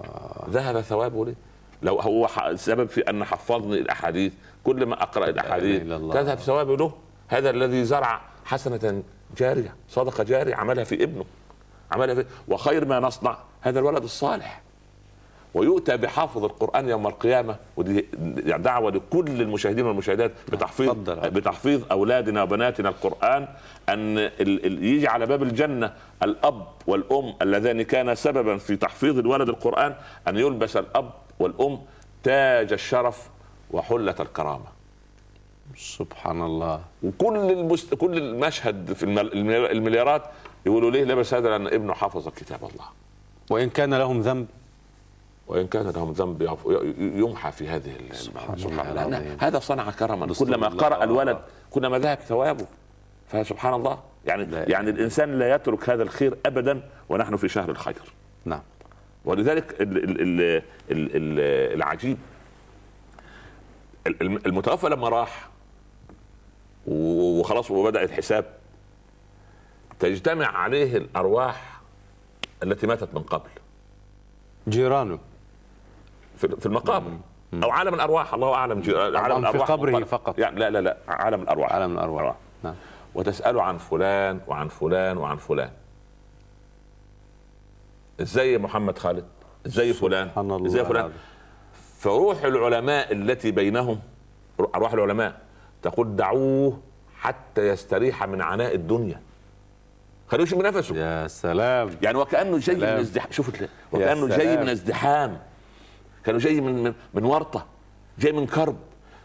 [0.51, 1.35] ذهب ثوابه لي.
[1.83, 4.33] لو هو سبب في أن حفظني الأحاديث
[4.65, 6.15] كل ما اقرا الأحاديث إلا الله.
[6.15, 6.93] تذهب ثوابه له.
[7.29, 9.03] هذا الذي زرع حسنة
[9.37, 11.25] جارية صدقة جارية عملها في ابنه.
[11.93, 14.63] عملها في وخير ما نصنع هذا الولد الصالح.
[15.55, 18.07] ويؤتى بحافظ القرآن يوم القيامة ودي
[18.59, 20.91] دعوة لكل المشاهدين والمشاهدات بتحفيظ.
[21.11, 23.49] بتحفيظ أولادنا وبناتنا القرآن
[23.89, 24.19] أن
[24.83, 25.93] يجي على باب الجنة
[26.23, 29.95] الأب والأم اللذان كانا سببا في تحفيظ الولد القرآن
[30.29, 31.79] أن يلبس الأب والأم
[32.23, 33.29] تاج الشرف
[33.71, 34.79] وحلة الكرامة.
[35.77, 36.81] سبحان الله.
[37.03, 37.95] وكل المست...
[37.95, 39.33] كل المشهد في المل...
[39.33, 40.23] المليار- المليارات
[40.67, 42.85] يقولوا ليه لبس هذا؟ لأن ابنه حفظ كتاب الله.
[43.51, 44.47] وإن كان لهم ذنب
[45.49, 46.43] وإن كان لهم ذنب
[46.99, 49.37] يمحى في هذه سبحان سبحان الله.
[49.41, 50.35] هذا صنع كرما.
[50.35, 50.69] كلما.
[50.69, 51.39] قرأ الولد
[51.71, 52.67] كلما ذهب ثوابه.
[53.29, 53.99] فسبحان الله.
[54.27, 58.03] يعني لا يعني الإنسان لا يترك هذا الخير ابدا ونحن في شهر الخير.
[58.45, 58.63] نعم.
[59.25, 60.41] ولذلك ال ال ال
[60.91, 61.41] ال ال
[61.77, 62.19] العجيب.
[64.07, 65.49] ال- الم- المتوفى لما راح
[66.87, 68.45] وخلاص وبدا الحساب
[69.99, 71.81] تجتمع عليه الأرواح
[72.63, 73.51] التي ماتت من قبل.
[74.69, 75.19] جيرانه.
[76.39, 77.13] في في المقابر
[77.55, 80.05] أو عالم الأرواح الله أعلم عالم في الأرواح قبره مقابر.
[80.05, 80.39] فقط.
[80.39, 81.73] يعني لا لا لا عالم الأرواح.
[81.73, 82.37] عالم الأرواح.
[82.65, 82.75] نعم.
[83.15, 85.71] وتساله عن فلان وعن فلان وعن فلان.
[88.21, 89.25] إزاي محمد خالد؟
[89.67, 91.11] إزاي فلان؟ سبحان الله إزاي فلان.
[91.99, 94.01] فروح العلماء التي بينهم
[94.75, 95.41] أرواح العلماء
[95.83, 96.81] تقول دعوه
[97.19, 99.21] حتى يستريح من عناء الدنيا.
[100.29, 100.97] خلوه يشم نفسه.
[100.97, 101.91] يا سلام.
[102.03, 102.83] يعني وكأنه جاي من.
[102.83, 103.33] ازدحام.
[103.33, 103.63] شوف
[103.93, 104.57] وكأنه جاي.
[104.57, 105.39] من ازدحام.
[106.29, 107.67] كانوا جاي من من, من ورطة
[108.19, 108.77] جاي من كرب.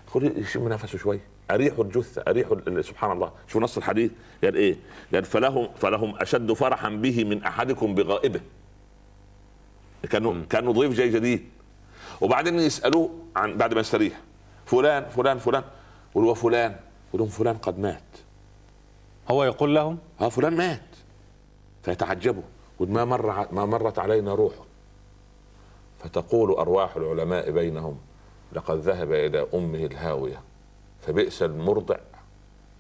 [0.08, 1.20] خليه يشم نفسه شوية
[1.52, 3.32] اريح الجثة اريح ال- سبحان الله.
[3.48, 4.12] شوف نص الحديث.
[4.44, 4.76] قال إيه؟
[5.14, 8.42] قال فلهم فلهم أشد فرحا به من أحدكم بغائبه.
[10.10, 11.46] كانوا كانوا ضيف جاي جديد.
[12.22, 14.20] وبعدين يسألوه عن بعد ما يستريح.
[14.66, 15.64] فلان فلان فلان.
[16.12, 16.76] يقول هو فلان.
[17.10, 18.04] يقول لهم فلان قد مات.
[19.32, 20.82] هو يقول لهم؟ ها فلان مات.
[21.84, 22.44] فيتعجبوا.
[22.76, 24.73] يقول ما مر ما مرت علينا روحه.
[26.04, 27.98] فتقول أرواح العلماء بينهم
[28.54, 30.42] لقد ذهب إلى أمه الهاوية
[31.02, 31.98] فبئس المرضع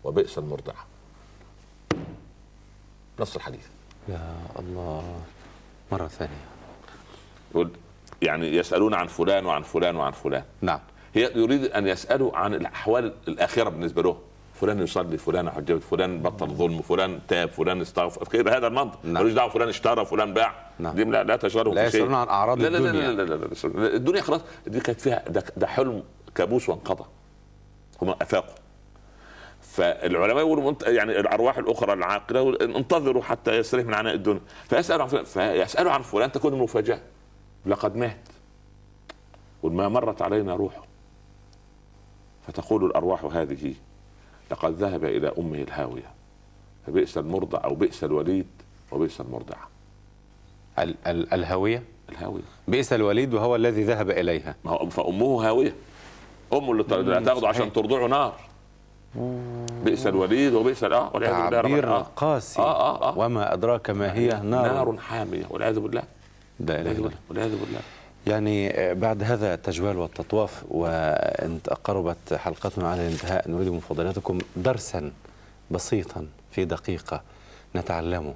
[0.03, 0.85] وبئس المرضعة.
[3.19, 3.67] نص الحديث.
[4.09, 5.21] يا الله
[5.91, 6.45] مرة ثانية.
[7.51, 7.71] يقول
[8.21, 10.43] يعني يسألون عن فلان وعن فلان وعن فلان.
[10.61, 10.79] نعم.
[11.13, 14.17] هي يريد أن يسألوا عن الأحوال الاخره بالنسبة له.
[14.63, 18.99] فلان يصلي فلان حجب فلان بطل ظلم فلان تاب فلان استغفر كده هذا المنطق.
[19.03, 19.13] نعم.
[19.13, 20.53] ملوش دعوة فلان اشترى فلان باع.
[20.79, 20.95] نعم.
[20.95, 23.11] دي لا لا تشغلهم لا يسألون عن أعراض لا لا لا الدنيا.
[23.11, 24.41] لا, لا, لا, لا, لا الدنيا خلاص.
[24.67, 26.03] دي كانت فيها ده, ده حلم
[26.35, 27.05] كابوس وانقضى.
[28.01, 28.55] هم أفاقوا.
[29.61, 34.41] فالعلماء يقولوا يعني الأرواح الأخرى العاقلة انتظروا حتى يستريح من عناء الدنيا.
[34.69, 36.99] فيسألوا عن فلان فيسألوا عن فلان تكون المفاجاه
[37.65, 38.29] لقد مات.
[39.63, 40.83] وما مرت علينا روحه
[42.47, 43.73] فتقول الأرواح هذه
[44.51, 46.11] لقد ذهب إلى أمه الهاوية.
[46.87, 48.47] فبئس المرضع أو بئس الوليد
[48.91, 49.67] وبئس المرضعه
[50.79, 52.41] ال- ال- الهوية الهاوية.
[52.67, 54.55] بئس الوليد وهو الذي ذهب إليها.
[54.65, 55.75] ما هو فأمه هاوية.
[56.53, 57.73] امه اللي تاخده عشان.
[57.73, 58.33] ترضعه نار.
[59.85, 61.85] بئس الوليد وبئس آه والعياذ بالله تعبير.
[62.15, 62.61] قاسي.
[62.61, 62.63] آه
[62.95, 63.17] آه آه.
[63.17, 64.41] وما أدراك ما هي نار,
[64.91, 65.45] نار حامية.
[65.49, 66.03] والعياذ بالله.
[66.59, 67.11] بالله.
[67.29, 67.79] والعياذ بالله.
[68.27, 75.11] يعني آه، بعد هذا التجوال والتطواف وأن قربت حلقتنا على الانتهاء نريد من فضيلتكم درسا
[75.71, 77.21] بسيطا في دقيقة
[77.75, 78.33] نتعلمه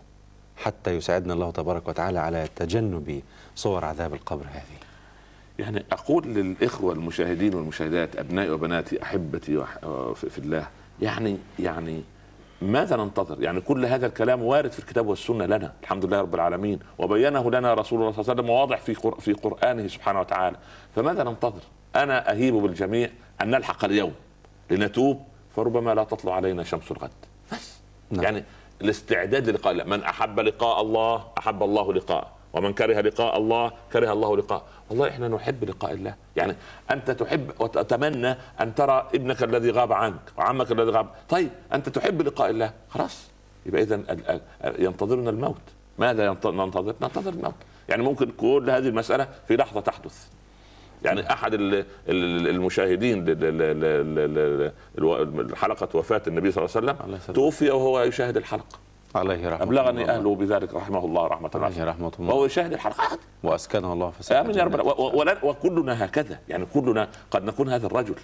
[0.58, 3.22] حتى يساعدنا الله تبارك وتعالى على تجنب
[3.56, 4.78] صور عذاب القبر هذه.
[5.60, 9.66] يعني أقول للإخوة المشاهدين والمشاهدات أبنائي وبناتي أحبتي
[10.16, 10.68] في في الله
[11.02, 12.04] يعني يعني
[12.62, 16.80] ماذا ننتظر؟ يعني كل هذا الكلام وارد في الكتاب والسنة لنا، الحمد لله رب العالمين،
[16.98, 20.58] وبينه لنا رسول الله صلى الله عليه وسلم واضح في قر- في قرآنه سبحانه وتعالى،
[20.96, 21.62] فماذا ننتظر؟
[21.96, 23.10] أنا أهيب بالجميع
[23.42, 24.14] أن نلحق اليوم
[24.72, 25.22] لنتوب
[25.56, 27.12] فربما لا تطلع علينا شمس الغد.
[27.52, 27.78] بس
[28.12, 28.24] نعم.
[28.24, 28.44] يعني
[28.82, 34.38] الاستعداد للقاء من أحب لقاء الله أحب الله لقاءه، ومن كره لقاء الله كره الله
[34.38, 36.56] لقاءه، والله إحنا نحب لقاء الله، يعني
[36.92, 42.22] انت تحب وتتمنى ان ترى ابنك الذي غاب عنك وعمك الذي غاب، طيب انت تحب
[42.22, 43.28] لقاء الله، خلاص
[43.66, 44.02] يبقى اذا
[44.80, 45.62] ينتظرنا الموت،
[45.98, 47.56] ماذا ننتظر؟ ننتظر الموت،
[47.90, 50.28] يعني ممكن كل هذه المساله في لحظه تحدث.
[51.04, 56.66] يعني احد ال- ال- المشاهدين ل- ل- ل- ل- ل- ل- حلقه وفاه النبي صلى
[56.66, 57.36] الله عليه وسلم.
[57.36, 58.80] توفي وهو يشاهد الحلقة
[59.16, 60.16] عليه رحمة أبلغني الله.
[60.16, 62.34] أهله بذلك رحمه الله رحمة عليه واسعه رحمة الله.
[62.34, 63.20] وهو يشاهد الحلقات.
[63.44, 65.44] وأسكنه الله في آمين يا رب.
[65.44, 66.40] وكلنا هكذا.
[66.50, 68.16] يعني كلنا قد نكون هذا الرجل.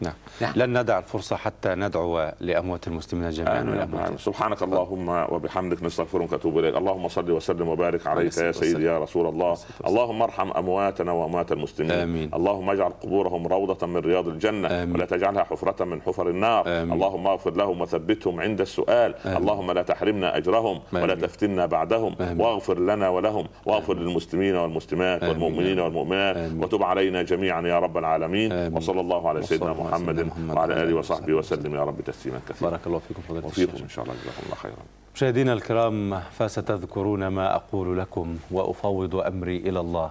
[0.00, 0.52] نعم نعم.
[0.56, 3.72] لن ندع الفرصة حتى ندعو لأموات المسلمين جميعا آمين.
[3.72, 4.18] والأموات آمين.
[4.18, 9.26] سبحانك اللهم وبحمدك نستغفرك ونتوب إليك اللهم صل وسلم وبارك عليك يا سيدي يا رسول
[9.26, 9.56] الله.
[9.86, 12.30] اللهم ارحم أمواتنا وأموات المسلمين آمين.
[12.34, 14.94] اللهم اجعل قبورهم روضة من رياض الجنة آمين.
[14.94, 16.92] ولا تجعلها حفرة من حفر النار آمين.
[16.92, 19.36] اللهم اغفر لهم وثبتهم عند السؤال آمين.
[19.36, 21.18] اللهم لا تحرمنا أجرهم ولا آمين.
[21.18, 22.40] تفتنا بعدهم آمين.
[22.40, 25.30] واغفر لنا ولهم واغفر للمسلمين والمسلمات آمين.
[25.32, 26.64] والمؤمنين والمؤمنات آمين.
[26.64, 28.76] وتب علينا جميعا يا رب العالمين آمين.
[28.76, 30.18] وصلى الله على سيدنا على محمد
[30.50, 31.74] وعلى آله وصحبه وسلم.
[31.74, 32.70] يا رب تسليما كثيرا.
[32.70, 34.82] بارك الله فيكم فضيلة وفيكم إن شاء الله جزاكم الله خيرا.
[35.14, 40.10] مشاهدينا الكرام فستذكرون ما أقول لكم وأفوض أمري إلى الله.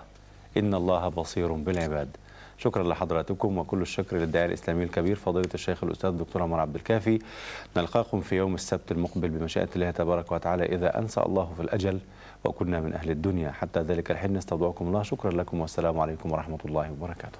[0.57, 2.09] إن الله بصير بالعباد.
[2.57, 7.19] شكرا لحضراتكم وكل الشكر للداعي الإسلامي الكبير فضيلة الشيخ الأستاذ الدكتور عمر عبد الكافي.
[7.77, 11.99] نلقاكم في يوم السبت المقبل بمشيئة الله تبارك وتعالى إذا أنسى الله في الأجل
[12.43, 13.51] وكنا من أهل الدنيا.
[13.51, 15.03] حتى ذلك الحين نستودعكم الله.
[15.03, 17.39] شكرا لكم والسلام عليكم ورحمة الله وبركاته.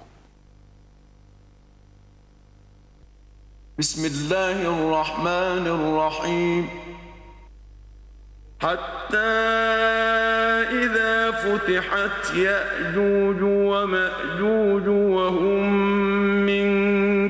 [3.78, 6.68] بسم الله الرحمن الرحيم.
[8.60, 9.16] حتى
[10.70, 15.72] إذا فتحت يأجوج ومأجوج وهم
[16.46, 16.68] من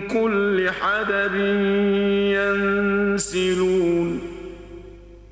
[0.08, 1.34] كل حدب
[3.14, 4.20] ينسلون.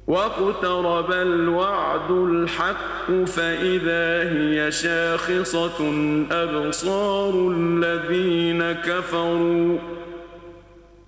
[0.07, 5.81] واقترب الوعد الحق فإذا هي شاخصة
[6.31, 9.79] أبصار الذين كفروا.